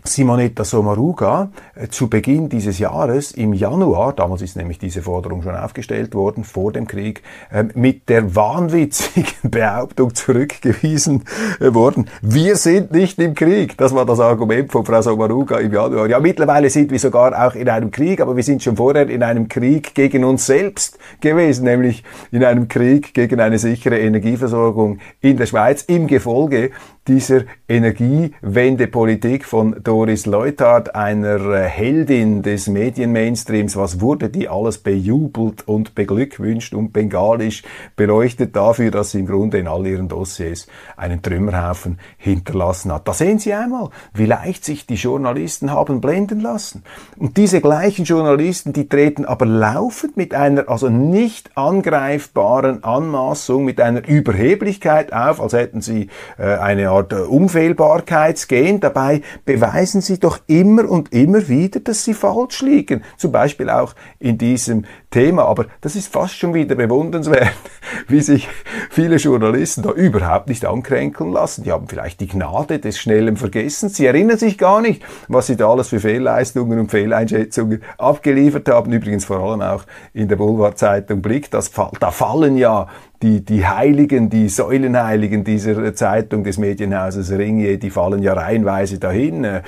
Simonetta 0.04 0.64
Sommaruga 0.64 1.50
äh, 1.74 1.88
zu 1.88 2.08
Beginn 2.08 2.48
dieses 2.48 2.78
Jahres 2.78 3.32
im 3.32 3.52
Januar, 3.52 4.12
damals 4.12 4.42
ist 4.42 4.56
nämlich 4.56 4.78
diese 4.78 5.02
Forderung 5.02 5.42
schon 5.42 5.54
aufgestellt 5.54 6.14
worden, 6.14 6.44
vor 6.44 6.72
dem 6.72 6.86
Krieg, 6.86 7.22
äh, 7.50 7.64
mit 7.74 8.08
der 8.08 8.34
wahnwitzigen 8.34 9.26
Behauptung 9.50 10.14
zurückgewiesen 10.14 11.24
äh, 11.60 11.72
worden, 11.72 12.08
wir 12.20 12.56
sind 12.56 12.92
nicht 12.92 13.18
im 13.18 13.34
Krieg. 13.34 13.76
Das 13.76 13.94
war 13.94 14.04
das 14.04 14.20
Argument 14.20 14.72
von 14.72 14.84
Frau 14.84 15.02
Sommaruga 15.02 15.58
im 15.58 15.72
Januar. 15.72 16.08
Ja, 16.08 16.20
mittlerweile 16.20 16.70
sind 16.70 16.90
wir 16.90 16.98
sogar 16.98 17.46
auch 17.46 17.54
in 17.54 17.68
einem 17.68 17.90
Krieg, 17.90 18.20
aber 18.20 18.36
wir 18.36 18.42
sind 18.42 18.62
schon 18.62 18.76
vorher 18.76 19.08
in 19.08 19.22
einem 19.22 19.48
Krieg 19.48 19.94
gegen 19.94 20.24
uns 20.24 20.46
selbst 20.46 20.98
gewesen, 21.20 21.64
nämlich 21.64 22.02
in 22.30 22.44
einem 22.44 22.68
Krieg 22.68 23.14
gegen 23.14 23.40
eine 23.40 23.58
sichere 23.58 23.98
Energieversorgung 23.98 24.98
in 25.20 25.36
der 25.36 25.46
Schweiz 25.46 25.82
im 25.82 26.06
Gefolge 26.06 26.70
dieser 27.08 27.42
Energiewendepolitik 27.68 29.44
von 29.44 29.76
Doris 29.82 30.26
Leuthard, 30.26 30.94
einer 30.94 31.64
Heldin 31.64 32.42
des 32.42 32.68
Medienmainstreams. 32.68 33.76
Was 33.76 34.00
wurde 34.00 34.28
die 34.28 34.48
alles 34.48 34.78
bejubelt 34.78 35.66
und 35.66 35.96
beglückwünscht 35.96 36.74
und 36.74 36.92
bengalisch 36.92 37.64
beleuchtet 37.96 38.54
dafür, 38.54 38.90
dass 38.92 39.10
sie 39.10 39.20
im 39.20 39.26
Grunde 39.26 39.58
in 39.58 39.66
all 39.66 39.86
ihren 39.86 40.08
Dossiers 40.08 40.68
einen 40.96 41.22
Trümmerhaufen 41.22 41.98
hinterlassen 42.18 42.92
hat. 42.92 43.08
Da 43.08 43.14
sehen 43.14 43.38
Sie 43.40 43.52
einmal, 43.52 43.88
wie 44.14 44.26
leicht 44.26 44.64
sich 44.64 44.86
die 44.86 44.94
Journalisten 44.94 45.72
haben 45.72 46.00
blenden 46.00 46.40
lassen. 46.40 46.84
Und 47.16 47.36
diese 47.36 47.60
gleichen 47.60 48.04
Journalisten, 48.04 48.72
die 48.72 48.88
treten 48.88 49.24
aber 49.24 49.46
laufend 49.46 50.16
mit 50.16 50.34
einer 50.34 50.68
also 50.68 50.88
nicht 50.88 51.56
angreifbaren 51.56 52.84
Anmaßung, 52.84 53.64
mit 53.64 53.80
einer 53.80 54.06
Überheblichkeit 54.06 55.12
auf, 55.12 55.40
als 55.40 55.52
hätten 55.52 55.80
sie 55.80 56.08
äh, 56.38 56.44
eine 56.44 56.91
Art 56.92 57.12
Unfehlbarkeitsgehen. 57.12 58.80
Dabei 58.80 59.22
beweisen 59.44 60.00
sie 60.00 60.20
doch 60.20 60.40
immer 60.46 60.88
und 60.88 61.12
immer 61.12 61.48
wieder, 61.48 61.80
dass 61.80 62.04
sie 62.04 62.14
falsch 62.14 62.62
liegen. 62.62 63.02
Zum 63.16 63.32
Beispiel 63.32 63.70
auch 63.70 63.94
in 64.18 64.38
diesem 64.38 64.84
Thema. 65.10 65.44
Aber 65.46 65.66
das 65.80 65.96
ist 65.96 66.12
fast 66.12 66.36
schon 66.36 66.54
wieder 66.54 66.74
bewundernswert, 66.74 67.52
wie 68.08 68.20
sich 68.20 68.48
viele 68.90 69.16
Journalisten 69.16 69.82
da 69.82 69.90
überhaupt 69.90 70.48
nicht 70.48 70.64
ankränkeln 70.64 71.32
lassen. 71.32 71.64
Die 71.64 71.72
haben 71.72 71.88
vielleicht 71.88 72.20
die 72.20 72.28
Gnade 72.28 72.78
des 72.78 72.98
schnellen 72.98 73.36
Vergessens. 73.36 73.96
Sie 73.96 74.06
erinnern 74.06 74.38
sich 74.38 74.58
gar 74.58 74.80
nicht, 74.80 75.02
was 75.28 75.46
sie 75.46 75.56
da 75.56 75.70
alles 75.70 75.88
für 75.88 76.00
Fehlleistungen 76.00 76.78
und 76.78 76.90
Fehleinschätzungen 76.90 77.82
abgeliefert 77.98 78.68
haben. 78.68 78.92
Übrigens 78.92 79.24
vor 79.24 79.38
allem 79.38 79.62
auch 79.62 79.84
in 80.12 80.28
der 80.28 80.36
Boulevardzeitung 80.36 81.22
Blick. 81.22 81.50
Das, 81.50 81.70
da 82.00 82.10
fallen 82.10 82.56
ja 82.56 82.88
die, 83.22 83.44
die 83.44 83.66
Heiligen, 83.66 84.28
die 84.28 84.48
Säulenheiligen 84.48 85.44
dieser 85.44 85.94
Zeitung 85.94 86.44
des 86.44 86.58
Medienhauses 86.58 87.30
Ringier, 87.30 87.78
die 87.78 87.90
fallen 87.90 88.22
ja 88.22 88.34
reihenweise 88.34 88.98
dahin. 88.98 89.62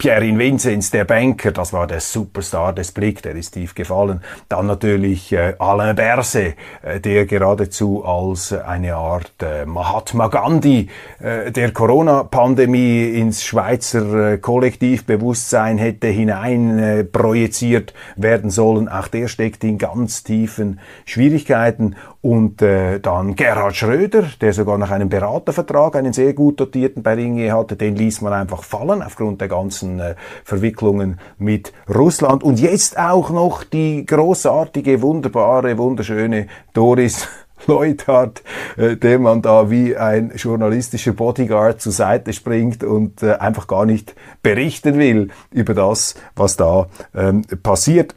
Pierre 0.00 0.38
Vinzenz, 0.38 0.92
der 0.92 1.04
Banker, 1.04 1.50
das 1.50 1.72
war 1.72 1.88
der 1.88 1.98
Superstar 1.98 2.72
des 2.72 2.92
Blick, 2.92 3.20
der 3.20 3.34
ist 3.34 3.50
tief 3.50 3.74
gefallen. 3.74 4.20
Dann 4.48 4.66
natürlich 4.66 5.32
äh, 5.32 5.54
Alain 5.58 5.96
Berset, 5.96 6.54
äh, 6.82 7.00
der 7.00 7.26
geradezu 7.26 8.04
als 8.04 8.52
eine 8.52 8.94
Art 8.94 9.32
äh, 9.42 9.66
Mahatma 9.66 10.28
Gandhi 10.28 10.88
äh, 11.18 11.50
der 11.50 11.72
Corona-Pandemie 11.72 13.08
ins 13.08 13.42
Schweizer 13.42 14.34
äh, 14.34 14.38
Kollektivbewusstsein 14.38 15.78
hätte 15.78 16.06
hinein 16.06 16.78
äh, 16.78 17.02
projiziert 17.02 17.92
werden 18.14 18.50
sollen. 18.50 18.88
Auch 18.88 19.08
der 19.08 19.26
steckt 19.26 19.64
in 19.64 19.78
ganz 19.78 20.22
tiefen 20.22 20.78
Schwierigkeiten. 21.06 21.96
Und 22.20 22.62
äh, 22.62 22.98
dann 22.98 23.36
Gerhard 23.36 23.76
Schröder, 23.76 24.24
der 24.40 24.52
sogar 24.52 24.76
nach 24.76 24.90
einem 24.90 25.08
Beratervertrag 25.08 25.94
einen 25.94 26.12
sehr 26.12 26.34
gut 26.34 26.58
dotierten 26.58 27.04
bei 27.04 27.14
Ringier 27.14 27.56
hatte, 27.56 27.76
den 27.76 27.94
ließ 27.94 28.22
man 28.22 28.32
einfach 28.32 28.64
fallen 28.64 29.02
aufgrund 29.02 29.40
der 29.40 29.46
ganzen 29.46 30.00
äh, 30.00 30.16
Verwicklungen 30.42 31.20
mit 31.38 31.72
Russland 31.88 32.42
und 32.42 32.58
jetzt 32.58 32.98
auch 32.98 33.30
noch 33.30 33.62
die 33.62 34.04
großartige, 34.04 35.00
wunderbare, 35.00 35.78
wunderschöne 35.78 36.48
Doris 36.72 37.28
Leuthard, 37.68 38.42
äh, 38.76 38.96
der 38.96 39.20
man 39.20 39.40
da 39.40 39.70
wie 39.70 39.96
ein 39.96 40.32
journalistischer 40.34 41.12
Bodyguard 41.12 41.80
zur 41.80 41.92
Seite 41.92 42.32
springt 42.32 42.82
und 42.82 43.22
äh, 43.22 43.34
einfach 43.34 43.68
gar 43.68 43.86
nicht 43.86 44.16
berichten 44.42 44.98
will 44.98 45.28
über 45.52 45.74
das, 45.74 46.16
was 46.34 46.56
da 46.56 46.88
ähm, 47.14 47.42
passiert. 47.62 48.16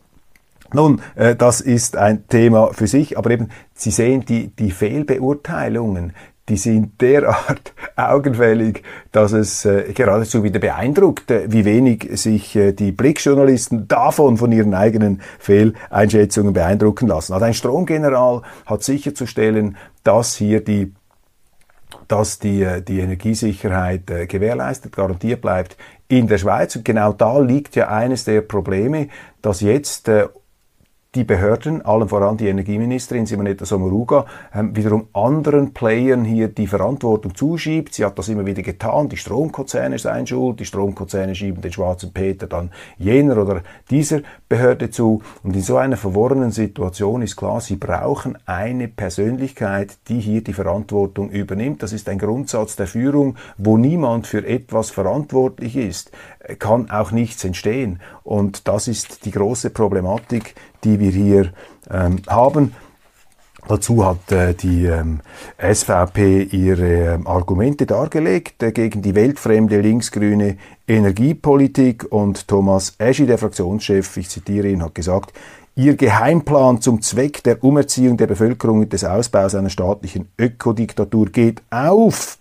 Nun, 0.74 1.02
äh, 1.16 1.36
das 1.36 1.62
ist 1.62 1.98
ein 1.98 2.28
Thema 2.28 2.74
für 2.74 2.88
sich, 2.88 3.18
aber 3.18 3.32
eben, 3.32 3.50
Sie 3.74 3.92
sehen 3.92 4.26
die, 4.26 4.50
die 4.50 4.72
Fehlbeurteilungen, 4.72 6.14
die 6.50 6.58
sind 6.58 7.02
derart 7.02 7.74
augenfällig, 7.96 8.84
dass 9.12 9.32
es 9.32 9.66
äh, 9.66 9.94
geradezu 9.94 10.44
wieder 10.44 10.60
beeindruckt, 10.60 11.32
äh, 11.32 11.52
wie 11.52 11.66
wenig 11.66 12.10
sich 12.14 12.56
äh, 12.56 12.74
die 12.74 12.92
Blickjournalisten 12.92 13.88
davon 13.88 14.38
von 14.38 14.52
ihren 14.52 14.74
eigenen 14.74 15.22
Fehleinschätzungen 15.40 16.54
beeindrucken 16.54 17.08
lassen. 17.08 17.34
Also 17.34 17.46
ein 17.46 17.54
Stromgeneral 17.54 18.42
hat 18.66 18.84
sicherzustellen, 18.84 19.78
dass 20.04 20.36
hier 20.36 20.64
die 20.64 20.94
dass 22.08 22.40
die, 22.40 22.64
äh, 22.64 22.82
die 22.82 23.00
Energiesicherheit 23.00 24.10
äh, 24.12 24.28
gewährleistet, 24.28 24.94
garantiert 24.94 25.42
bleibt 25.42 25.78
in 26.10 26.28
der 26.28 26.38
Schweiz. 26.38 26.76
Und 26.76 26.84
genau 26.84 27.14
da 27.14 27.40
liegt 27.40 27.76
ja 27.76 27.88
eines 27.88 28.26
der 28.26 28.42
Probleme, 28.42 29.08
dass 29.42 29.62
jetzt 29.62 30.10
äh, 30.10 30.28
die 31.14 31.26
Behörden, 31.26 31.82
allen 31.82 32.08
voran 32.08 32.38
die 32.38 32.48
Energieministerin 32.48 33.26
Simonetta 33.26 33.66
Sommaruga, 33.66 34.26
ähm, 34.56 34.74
wiederum 34.78 35.10
anderen 35.12 35.74
Playern 35.74 36.24
hier 36.24 36.48
die 36.48 36.68
Verantwortung 36.68 37.36
zuschiebt. 37.36 37.94
Sie 37.94 38.06
hat 38.06 38.18
das 38.18 38.30
immer 38.30 38.46
wieder 38.46 38.62
getan. 38.62 39.10
Die 39.10 39.18
Stromkonzerne 39.18 40.00
seien 40.00 40.26
schuld, 40.26 40.62
die 40.62 40.66
Stromkonzerne 40.66 41.36
schieben 41.36 41.62
den 41.62 41.74
schwarzen 41.74 42.14
Peter 42.14 42.48
dann 42.48 42.72
jener 42.98 43.38
oder 43.38 43.62
dieser 43.90 44.22
Behörde 44.48 44.90
zu. 44.90 45.22
Und 45.44 45.54
in 45.54 45.62
so 45.62 45.76
einer 45.76 45.98
verworrenen 45.98 46.52
Situation 46.52 47.22
ist 47.22 47.36
klar, 47.36 47.60
sie 47.60 47.76
brauchen 47.76 48.38
eine 48.46 48.88
Persönlichkeit, 48.88 49.98
die 50.08 50.22
hier 50.22 50.42
die 50.42 50.54
Verantwortung 50.54 51.30
übernimmt. 51.30 51.84
Das 51.84 51.92
ist 51.92 52.08
ein 52.08 52.20
Grundsatz 52.20 52.78
der 52.78 52.88
Führung, 52.88 53.36
wo 53.58 53.78
niemand 53.78 54.28
für 54.28 54.48
etwas 54.48 54.92
verantwortlich 54.92 55.76
ist 55.76 56.12
kann 56.60 56.90
auch 56.90 57.12
nichts 57.12 57.44
entstehen. 57.44 58.02
Und 58.24 58.68
das 58.68 58.88
ist 58.88 59.26
die 59.26 59.32
große 59.32 59.70
Problematik, 59.70 60.56
die 60.84 61.00
wir 61.00 61.12
hier 61.12 61.54
ähm, 61.90 62.22
haben. 62.28 62.74
Dazu 63.68 64.04
hat 64.06 64.32
äh, 64.32 64.54
die 64.54 64.86
ähm, 64.86 65.20
SVP 65.60 66.44
ihre 66.44 67.16
äh, 67.16 67.20
Argumente 67.26 67.86
dargelegt 67.86 68.64
äh, 68.64 68.72
gegen 68.72 69.02
die 69.02 69.14
weltfremde 69.14 69.80
linksgrüne 69.80 70.58
Energiepolitik 70.88 72.12
und 72.12 72.48
Thomas 72.48 72.96
Eschi, 72.98 73.28
der 73.28 73.38
Fraktionschef, 73.38 74.18
ich 74.18 74.30
zitiere 74.30 74.68
ihn, 74.68 74.84
hat 74.84 74.96
gesagt, 74.96 75.34
Ihr 75.74 75.96
Geheimplan 75.96 76.82
zum 76.82 77.02
Zweck 77.02 77.44
der 77.44 77.64
Umerziehung 77.64 78.18
der 78.18 78.28
Bevölkerung 78.28 78.80
und 78.80 78.92
des 78.92 79.06
Ausbaus 79.06 79.56
einer 79.56 79.70
staatlichen 79.70 80.28
Ökodiktatur 80.38 81.28
geht 81.28 81.62
auf. 81.70 82.38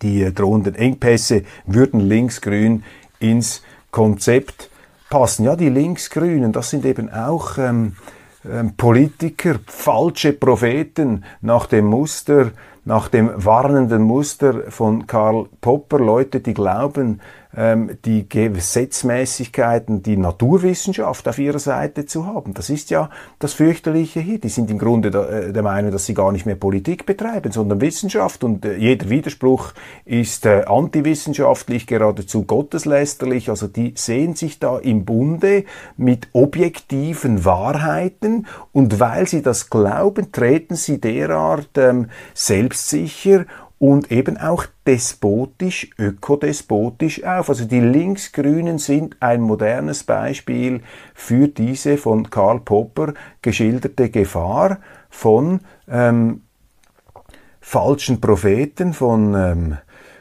Die 0.00 0.32
drohenden 0.32 0.74
Engpässe 0.74 1.42
würden 1.66 2.00
linksgrün 2.00 2.82
ins 3.20 3.62
Konzept 3.90 4.70
passen. 5.08 5.44
Ja, 5.44 5.56
die 5.56 5.68
Linksgrünen, 5.68 6.52
das 6.52 6.70
sind 6.70 6.84
eben 6.84 7.12
auch 7.12 7.58
ähm, 7.58 7.96
ähm, 8.50 8.74
Politiker, 8.76 9.56
falsche 9.66 10.32
Propheten 10.32 11.24
nach 11.40 11.66
dem 11.66 11.86
Muster, 11.86 12.52
nach 12.84 13.08
dem 13.08 13.30
warnenden 13.36 14.02
Muster 14.02 14.70
von 14.70 15.06
Karl 15.06 15.46
Popper, 15.60 15.98
Leute, 15.98 16.40
die 16.40 16.54
glauben, 16.54 17.20
die 17.52 18.28
Gesetzmäßigkeiten, 18.28 20.04
die 20.04 20.16
Naturwissenschaft 20.16 21.26
auf 21.26 21.38
ihrer 21.38 21.58
Seite 21.58 22.06
zu 22.06 22.26
haben. 22.26 22.54
Das 22.54 22.70
ist 22.70 22.90
ja 22.90 23.10
das 23.40 23.54
Fürchterliche 23.54 24.20
hier. 24.20 24.38
Die 24.38 24.48
sind 24.48 24.70
im 24.70 24.78
Grunde 24.78 25.10
der, 25.10 25.28
äh, 25.30 25.52
der 25.52 25.62
Meinung, 25.64 25.90
dass 25.90 26.06
sie 26.06 26.14
gar 26.14 26.30
nicht 26.30 26.46
mehr 26.46 26.54
Politik 26.54 27.06
betreiben, 27.06 27.50
sondern 27.50 27.80
Wissenschaft. 27.80 28.44
Und 28.44 28.64
äh, 28.64 28.76
jeder 28.76 29.10
Widerspruch 29.10 29.72
ist 30.04 30.46
äh, 30.46 30.62
antiwissenschaftlich, 30.64 31.88
geradezu 31.88 32.44
gotteslästerlich. 32.44 33.50
Also 33.50 33.66
die 33.66 33.94
sehen 33.96 34.36
sich 34.36 34.60
da 34.60 34.78
im 34.78 35.04
Bunde 35.04 35.64
mit 35.96 36.28
objektiven 36.32 37.44
Wahrheiten. 37.44 38.46
Und 38.70 39.00
weil 39.00 39.26
sie 39.26 39.42
das 39.42 39.70
glauben, 39.70 40.30
treten 40.30 40.76
sie 40.76 41.00
derart 41.00 41.70
ähm, 41.76 42.10
selbstsicher 42.32 43.44
und 43.80 44.12
eben 44.12 44.36
auch 44.36 44.66
despotisch, 44.86 45.88
ökodespotisch 45.98 47.24
auf. 47.24 47.48
Also 47.48 47.64
die 47.64 47.80
Linksgrünen 47.80 48.76
sind 48.76 49.16
ein 49.20 49.40
modernes 49.40 50.04
Beispiel 50.04 50.82
für 51.14 51.48
diese 51.48 51.96
von 51.96 52.28
Karl 52.28 52.60
Popper 52.60 53.14
geschilderte 53.40 54.10
Gefahr 54.10 54.80
von 55.08 55.60
ähm, 55.88 56.42
falschen 57.62 58.20
Propheten, 58.20 58.92
von 58.92 59.34
ähm, 59.34 59.78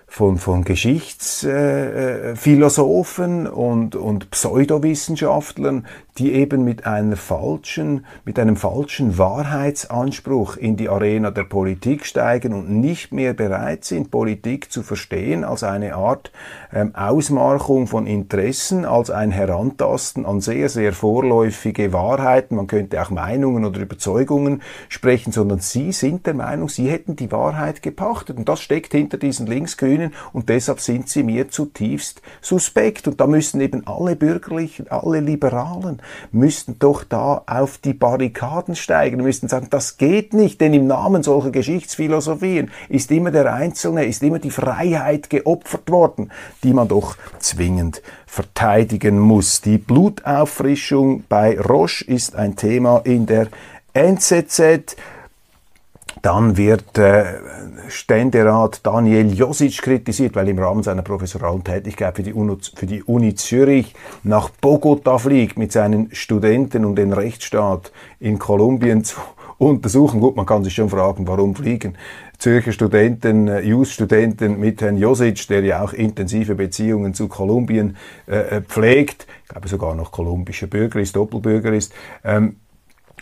von, 0.09 0.37
von 0.37 0.63
Geschichtsphilosophen 0.63 3.45
äh, 3.45 3.49
und, 3.49 3.95
und 3.95 4.31
Pseudowissenschaftlern, 4.31 5.85
die 6.19 6.33
eben 6.33 6.65
mit 6.65 6.85
einer 6.85 7.15
falschen, 7.15 8.05
mit 8.25 8.37
einem 8.37 8.57
falschen 8.57 9.17
Wahrheitsanspruch 9.17 10.57
in 10.57 10.75
die 10.75 10.89
Arena 10.89 11.31
der 11.31 11.45
Politik 11.45 12.05
steigen 12.05 12.53
und 12.53 12.69
nicht 12.69 13.13
mehr 13.13 13.33
bereit 13.33 13.85
sind, 13.85 14.11
Politik 14.11 14.69
zu 14.69 14.83
verstehen 14.83 15.45
als 15.45 15.63
eine 15.63 15.95
Art 15.95 16.33
ähm, 16.73 16.93
Ausmarchung 16.93 17.87
von 17.87 18.05
Interessen, 18.05 18.83
als 18.83 19.09
ein 19.09 19.31
Herantasten 19.31 20.25
an 20.25 20.41
sehr, 20.41 20.67
sehr 20.67 20.91
vorläufige 20.91 21.93
Wahrheiten. 21.93 22.57
Man 22.57 22.67
könnte 22.67 23.01
auch 23.01 23.11
Meinungen 23.11 23.63
oder 23.63 23.79
Überzeugungen 23.79 24.61
sprechen, 24.89 25.31
sondern 25.31 25.59
sie 25.59 25.93
sind 25.93 26.25
der 26.25 26.33
Meinung, 26.33 26.67
sie 26.67 26.89
hätten 26.89 27.15
die 27.15 27.31
Wahrheit 27.31 27.81
gepachtet. 27.81 28.37
Und 28.37 28.49
das 28.49 28.59
steckt 28.59 28.91
hinter 28.91 29.17
diesen 29.17 29.47
Linksgrünen 29.47 30.13
und 30.33 30.49
deshalb 30.49 30.81
sind 30.81 31.07
sie 31.07 31.23
mir 31.23 31.47
zutiefst 31.49 32.21
suspekt. 32.41 33.07
Und 33.07 33.21
da 33.21 33.27
müssen 33.27 33.61
eben 33.61 33.87
alle 33.87 34.17
Bürgerlichen, 34.17 34.91
alle 34.91 35.21
Liberalen, 35.21 36.01
müssten 36.31 36.77
doch 36.79 37.03
da 37.03 37.43
auf 37.45 37.77
die 37.77 37.93
Barrikaden 37.93 38.75
steigen, 38.75 39.21
müssten 39.21 39.47
sagen, 39.47 39.67
das 39.69 39.97
geht 39.97 40.33
nicht, 40.33 40.61
denn 40.61 40.73
im 40.73 40.87
Namen 40.87 41.23
solcher 41.23 41.51
Geschichtsphilosophien 41.51 42.71
ist 42.89 43.11
immer 43.11 43.31
der 43.31 43.53
Einzelne, 43.53 44.05
ist 44.05 44.23
immer 44.23 44.39
die 44.39 44.51
Freiheit 44.51 45.29
geopfert 45.29 45.89
worden, 45.89 46.31
die 46.63 46.73
man 46.73 46.87
doch 46.87 47.17
zwingend 47.39 48.01
verteidigen 48.25 49.19
muss. 49.19 49.61
Die 49.61 49.77
Blutauffrischung 49.77 51.23
bei 51.27 51.59
Roche 51.59 52.05
ist 52.05 52.35
ein 52.35 52.55
Thema 52.55 53.01
in 53.03 53.25
der 53.25 53.47
NZZ. 53.93 54.95
Dann 56.21 56.57
wird 56.57 56.97
äh, 56.97 57.25
Ständerat 57.87 58.85
Daniel 58.85 59.33
Josic 59.33 59.81
kritisiert, 59.81 60.35
weil 60.35 60.49
im 60.49 60.59
Rahmen 60.59 60.83
seiner 60.83 61.01
professoralen 61.01 61.63
Tätigkeit 61.63 62.15
für 62.15 62.23
die, 62.23 62.33
UNO, 62.33 62.57
für 62.75 62.85
die 62.85 63.03
Uni 63.03 63.35
Zürich 63.35 63.93
nach 64.23 64.49
Bogota 64.49 65.17
fliegt 65.17 65.57
mit 65.57 65.71
seinen 65.71 66.13
Studenten, 66.13 66.85
um 66.85 66.95
den 66.95 67.13
Rechtsstaat 67.13 67.91
in 68.19 68.37
Kolumbien 68.37 69.03
zu 69.03 69.17
untersuchen. 69.57 70.19
Gut, 70.19 70.35
man 70.35 70.45
kann 70.45 70.63
sich 70.63 70.73
schon 70.73 70.89
fragen, 70.89 71.27
warum 71.27 71.55
fliegen 71.55 71.97
Zürcher 72.37 72.71
Studenten, 72.71 73.47
äh, 73.47 73.61
Jus-Studenten 73.61 74.59
mit 74.59 74.81
Herrn 74.81 74.97
Josic, 74.97 75.47
der 75.47 75.61
ja 75.61 75.83
auch 75.83 75.93
intensive 75.93 76.55
Beziehungen 76.55 77.13
zu 77.13 77.27
Kolumbien 77.27 77.97
äh, 78.27 78.57
äh 78.57 78.61
pflegt, 78.61 79.27
ich 79.43 79.49
glaube 79.49 79.67
sogar 79.67 79.93
noch 79.95 80.11
kolumbischer 80.11 80.67
Bürger 80.67 80.99
ist, 80.99 81.15
Doppelbürger 81.15 81.73
ist. 81.73 81.93
Ähm, 82.23 82.55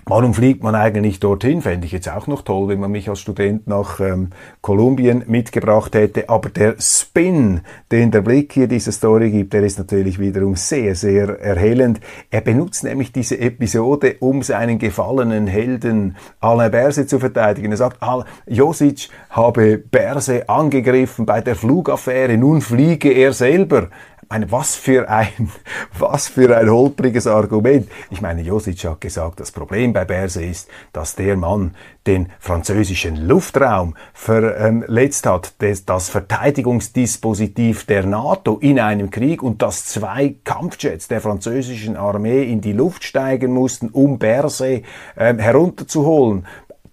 Warum 0.05 0.33
fliegt 0.33 0.63
man 0.63 0.75
eigentlich 0.75 1.19
dorthin? 1.19 1.61
Fände 1.61 1.85
ich 1.85 1.91
jetzt 1.91 2.09
auch 2.09 2.27
noch 2.27 2.41
toll, 2.41 2.69
wenn 2.69 2.79
man 2.79 2.91
mich 2.91 3.09
als 3.09 3.19
Student 3.19 3.67
nach 3.67 3.99
ähm, 3.99 4.29
Kolumbien 4.61 5.23
mitgebracht 5.27 5.95
hätte. 5.95 6.29
Aber 6.29 6.49
der 6.49 6.75
Spin, 6.79 7.61
den 7.91 8.11
der 8.11 8.21
Blick 8.21 8.53
hier 8.53 8.67
dieser 8.67 8.91
Story 8.91 9.31
gibt, 9.31 9.53
der 9.53 9.63
ist 9.63 9.77
natürlich 9.77 10.19
wiederum 10.19 10.55
sehr, 10.55 10.95
sehr 10.95 11.39
erhellend. 11.39 11.99
Er 12.31 12.41
benutzt 12.41 12.83
nämlich 12.83 13.11
diese 13.11 13.39
Episode, 13.39 14.15
um 14.19 14.43
seinen 14.43 14.79
gefallenen 14.79 15.47
Helden 15.47 16.15
Alain 16.39 16.71
Berse 16.71 17.07
zu 17.07 17.19
verteidigen. 17.19 17.71
Er 17.71 17.77
sagt, 17.77 17.99
Josic 18.45 19.09
habe 19.29 19.77
Berse 19.77 20.47
angegriffen 20.47 21.25
bei 21.25 21.41
der 21.41 21.55
Flugaffäre, 21.55 22.37
nun 22.37 22.61
fliege 22.61 23.11
er 23.11 23.33
selber 23.33 23.89
meine, 24.29 24.51
was 24.51 24.75
für 24.75 25.09
ein, 25.09 25.51
was 25.97 26.27
für 26.27 26.55
ein 26.55 26.69
holpriges 26.69 27.27
Argument. 27.27 27.89
Ich 28.09 28.21
meine, 28.21 28.41
Josic 28.41 28.83
hat 28.85 29.01
gesagt, 29.01 29.39
das 29.39 29.51
Problem 29.51 29.93
bei 29.93 30.05
Berse 30.05 30.43
ist, 30.43 30.69
dass 30.93 31.15
der 31.15 31.37
Mann 31.37 31.75
den 32.05 32.31
französischen 32.39 33.27
Luftraum 33.27 33.95
verletzt 34.13 35.25
hat, 35.25 35.53
das, 35.59 36.09
Verteidigungsdispositiv 36.09 37.85
der 37.85 38.05
NATO 38.05 38.57
in 38.59 38.79
einem 38.79 39.11
Krieg 39.11 39.43
und 39.43 39.61
dass 39.61 39.85
zwei 39.85 40.35
Kampfjets 40.43 41.07
der 41.07 41.19
französischen 41.19 41.97
Armee 41.97 42.43
in 42.43 42.61
die 42.61 42.71
Luft 42.71 43.03
steigen 43.03 43.53
mussten, 43.53 43.89
um 43.89 44.19
Berse 44.19 44.83
ähm, 45.17 45.39
herunterzuholen 45.39 46.45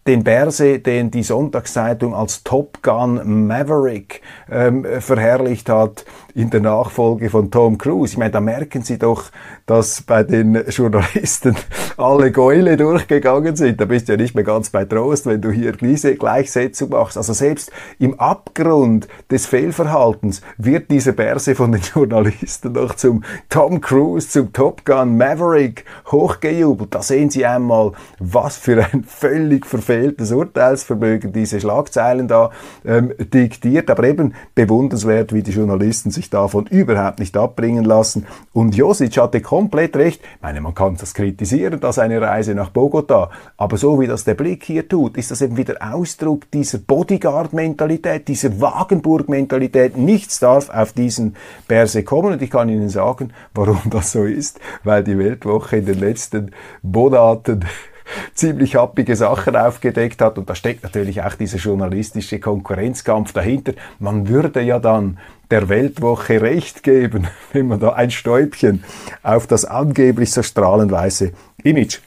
den 0.06 0.22
Berse, 0.22 0.80
den 0.80 1.10
die 1.10 1.22
Sonntagszeitung 1.22 2.14
als 2.14 2.42
Top 2.44 2.82
Gun 2.82 3.46
Maverick 3.46 4.20
ähm, 4.50 4.86
verherrlicht 5.00 5.68
hat 5.68 6.04
in 6.34 6.50
der 6.50 6.60
Nachfolge 6.60 7.30
von 7.30 7.50
Tom 7.50 7.78
Cruise. 7.78 8.12
Ich 8.12 8.18
meine, 8.18 8.32
da 8.32 8.40
merken 8.40 8.82
Sie 8.82 8.98
doch, 8.98 9.30
dass 9.66 10.02
bei 10.02 10.22
den 10.22 10.62
Journalisten 10.68 11.56
alle 11.96 12.32
Gäule 12.32 12.76
durchgegangen 12.76 13.56
sind. 13.56 13.80
Da 13.80 13.84
bist 13.84 14.08
du 14.08 14.12
ja 14.12 14.16
nicht 14.16 14.34
mehr 14.34 14.44
ganz 14.44 14.70
bei 14.70 14.84
Trost, 14.84 15.26
wenn 15.26 15.40
du 15.40 15.50
hier 15.50 15.72
diese 15.72 16.16
Gleichsetzung 16.16 16.90
machst. 16.90 17.16
Also 17.16 17.32
selbst 17.32 17.70
im 17.98 18.18
Abgrund 18.18 19.08
des 19.30 19.46
Fehlverhaltens 19.46 20.42
wird 20.58 20.90
diese 20.90 21.12
Berse 21.12 21.54
von 21.54 21.72
den 21.72 21.80
Journalisten 21.94 22.72
noch 22.72 22.94
zum 22.94 23.22
Tom 23.48 23.80
Cruise, 23.80 24.28
zum 24.28 24.52
Top 24.52 24.84
Gun 24.84 25.16
Maverick 25.16 25.84
hochgejubelt. 26.10 26.94
Da 26.94 27.02
sehen 27.02 27.30
Sie 27.30 27.46
einmal, 27.46 27.92
was 28.18 28.56
für 28.56 28.84
ein 28.84 29.04
völlig 29.04 29.66
verfehltes 29.66 30.32
Urteilsvermögen 30.32 31.32
diese 31.32 31.60
Schlagzeilen 31.60 32.28
da 32.28 32.50
ähm, 32.84 33.12
diktiert. 33.18 33.90
Aber 33.90 34.04
eben 34.04 34.34
bewundernswert, 34.54 35.32
wie 35.32 35.42
die 35.42 35.52
Journalisten 35.52 36.10
sich 36.10 36.30
davon 36.30 36.66
überhaupt 36.66 37.20
nicht 37.20 37.36
abbringen 37.36 37.84
lassen. 37.84 38.26
Und 38.52 38.74
Josic 38.74 39.16
hatte 39.18 39.40
komplett 39.40 39.96
recht. 39.96 40.20
Ich 40.22 40.42
meine, 40.42 40.60
man 40.60 40.74
kann 40.74 40.96
das 40.96 41.14
kritisieren, 41.14 41.83
dass 41.84 41.98
eine 41.98 42.18
Reise 42.18 42.54
nach 42.54 42.70
Bogota, 42.70 43.30
aber 43.58 43.76
so 43.76 44.00
wie 44.00 44.06
das 44.06 44.24
der 44.24 44.32
Blick 44.32 44.64
hier 44.64 44.88
tut, 44.88 45.18
ist 45.18 45.30
das 45.30 45.42
eben 45.42 45.58
wieder 45.58 45.76
Ausdruck 45.80 46.50
dieser 46.50 46.78
Bodyguard-Mentalität, 46.78 48.26
dieser 48.26 48.58
Wagenburg-Mentalität. 48.58 49.98
Nichts 49.98 50.40
darf 50.40 50.70
auf 50.70 50.94
diesen 50.94 51.36
Berse 51.68 52.02
kommen 52.02 52.32
und 52.32 52.42
ich 52.42 52.50
kann 52.50 52.70
Ihnen 52.70 52.88
sagen, 52.88 53.34
warum 53.52 53.82
das 53.90 54.12
so 54.12 54.24
ist, 54.24 54.60
weil 54.82 55.04
die 55.04 55.18
Weltwoche 55.18 55.76
in 55.76 55.84
den 55.84 56.00
letzten 56.00 56.52
Monaten 56.80 57.66
ziemlich 58.34 58.76
happige 58.76 59.14
Sachen 59.14 59.54
aufgedeckt 59.54 60.22
hat. 60.22 60.38
Und 60.38 60.48
da 60.48 60.54
steckt 60.54 60.84
natürlich 60.84 61.22
auch 61.22 61.34
dieser 61.34 61.58
journalistische 61.58 62.40
Konkurrenzkampf 62.40 63.32
dahinter. 63.32 63.74
Man 63.98 64.28
würde 64.28 64.62
ja 64.62 64.78
dann 64.78 65.18
der 65.50 65.68
Weltwoche 65.68 66.40
recht 66.40 66.82
geben, 66.82 67.28
wenn 67.52 67.68
man 67.68 67.80
da 67.80 67.92
ein 67.92 68.10
Stäubchen 68.10 68.84
auf 69.22 69.46
das 69.46 69.64
angeblich 69.64 70.32
so 70.32 70.42
strahlend 70.42 70.90
weiße 70.90 71.32
Image 71.64 71.98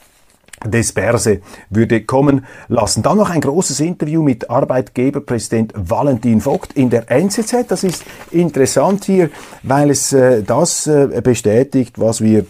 des 0.66 0.92
Berse 0.92 1.42
würde 1.70 2.04
kommen 2.04 2.46
lassen. 2.68 3.04
Dann 3.04 3.18
noch 3.18 3.30
ein 3.30 3.42
großes 3.42 3.80
Interview 3.80 4.24
mit 4.24 4.50
Arbeitgeberpräsident 4.50 5.74
Valentin 5.76 6.42
Vogt 6.42 6.74
in 6.74 6.90
der 6.90 7.12
NZZ. 7.12 7.66
Das 7.68 7.84
ist 7.84 8.04
interessant 8.32 9.06
hier, 9.06 9.30
weil 9.64 9.92
es 9.92 10.14
äh, 10.14 10.42
das 10.42 10.88
äh, 10.88 11.22
bestätigt, 11.24 12.00
was 12.00 12.22
wir 12.22 12.46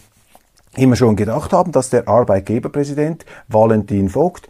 immer 0.77 0.95
schon 0.95 1.15
gedacht 1.15 1.51
haben, 1.51 1.71
dass 1.71 1.89
der 1.89 2.07
Arbeitgeberpräsident 2.07 3.25
Valentin 3.47 4.09
Vogt 4.09 4.47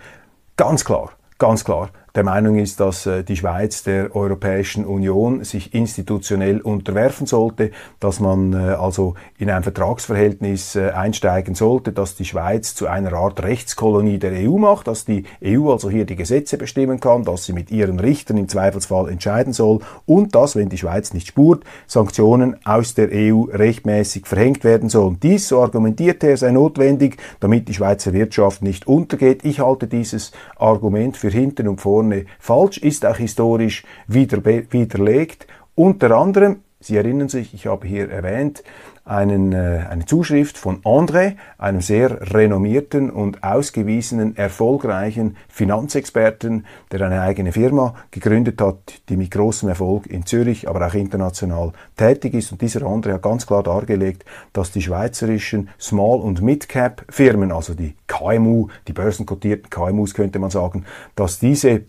ganz 0.55 0.85
klar, 0.85 1.11
ganz 1.39 1.63
klar 1.63 1.89
der 2.17 2.23
Meinung 2.23 2.57
ist, 2.57 2.79
dass 2.79 3.05
äh, 3.05 3.23
die 3.23 3.35
Schweiz 3.35 3.83
der 3.83 4.15
Europäischen 4.15 4.85
Union 4.85 5.43
sich 5.43 5.75
institutionell 5.75 6.61
unterwerfen 6.61 7.27
sollte, 7.27 7.69
dass 7.99 8.19
man 8.19 8.53
äh, 8.53 8.57
also 8.71 9.13
in 9.37 9.51
ein 9.51 9.61
Vertragsverhältnis 9.61 10.75
äh, 10.75 10.89
einsteigen 10.89 11.53
sollte, 11.53 11.91
dass 11.91 12.15
die 12.15 12.25
Schweiz 12.25 12.73
zu 12.73 12.87
einer 12.87 13.13
Art 13.13 13.43
Rechtskolonie 13.43 14.17
der 14.17 14.31
EU 14.31 14.57
macht, 14.57 14.87
dass 14.87 15.05
die 15.05 15.25
EU 15.45 15.71
also 15.71 15.91
hier 15.91 16.05
die 16.05 16.15
Gesetze 16.15 16.57
bestimmen 16.57 16.99
kann, 16.99 17.23
dass 17.23 17.45
sie 17.45 17.53
mit 17.53 17.69
ihren 17.69 17.99
Richtern 17.99 18.37
im 18.37 18.49
Zweifelsfall 18.49 19.09
entscheiden 19.09 19.53
soll 19.53 19.81
und 20.07 20.33
dass, 20.33 20.55
wenn 20.55 20.69
die 20.69 20.79
Schweiz 20.79 21.13
nicht 21.13 21.27
spurt, 21.27 21.65
Sanktionen 21.85 22.55
aus 22.65 22.95
der 22.95 23.09
EU 23.11 23.43
rechtmäßig 23.43 24.25
verhängt 24.25 24.63
werden 24.63 24.89
sollen. 24.89 25.19
Dies, 25.21 25.49
so 25.49 25.61
argumentiert 25.61 26.23
er, 26.23 26.35
sei 26.35 26.49
notwendig, 26.49 27.17
damit 27.39 27.67
die 27.67 27.75
Schweizer 27.75 28.11
Wirtschaft 28.11 28.63
nicht 28.63 28.87
untergeht. 28.87 29.45
Ich 29.45 29.59
halte 29.59 29.85
dieses 29.85 30.31
Argument 30.55 31.15
für 31.15 31.29
hinten 31.29 31.67
und 31.67 31.79
vorne 31.79 32.06
falsch, 32.39 32.77
ist 32.77 33.05
auch 33.05 33.17
historisch 33.17 33.83
wieder, 34.07 34.43
widerlegt. 34.45 35.47
Unter 35.75 36.11
anderem, 36.11 36.57
Sie 36.79 36.95
erinnern 36.95 37.27
sich, 37.27 37.55
ich 37.55 37.65
habe 37.65 37.87
hier 37.87 38.09
erwähnt, 38.11 38.63
einen, 39.03 39.51
äh, 39.53 39.85
eine 39.89 40.05
Zuschrift 40.05 40.57
von 40.57 40.81
André, 40.83 41.35
einem 41.57 41.81
sehr 41.81 42.33
renommierten 42.33 43.09
und 43.09 43.43
ausgewiesenen, 43.43 44.35
erfolgreichen 44.35 45.37
Finanzexperten, 45.47 46.65
der 46.91 47.01
eine 47.01 47.21
eigene 47.21 47.51
Firma 47.51 47.95
gegründet 48.11 48.61
hat, 48.61 49.01
die 49.09 49.17
mit 49.17 49.31
großem 49.31 49.69
Erfolg 49.69 50.07
in 50.07 50.25
Zürich, 50.25 50.69
aber 50.69 50.85
auch 50.85 50.93
international 50.93 51.71
tätig 51.95 52.33
ist. 52.33 52.51
Und 52.51 52.61
dieser 52.61 52.81
André 52.81 53.13
hat 53.13 53.23
ganz 53.23 53.47
klar 53.47 53.63
dargelegt, 53.63 54.25
dass 54.53 54.71
die 54.71 54.81
schweizerischen 54.81 55.69
Small- 55.79 56.19
und 56.19 56.41
Mid-Cap-Firmen, 56.41 57.51
also 57.51 57.73
die 57.73 57.95
KMU, 58.07 58.67
die 58.87 58.93
börsenkotierten 58.93 59.69
KMUs 59.69 60.13
könnte 60.13 60.37
man 60.37 60.51
sagen, 60.51 60.85
dass 61.15 61.39
diese 61.39 61.81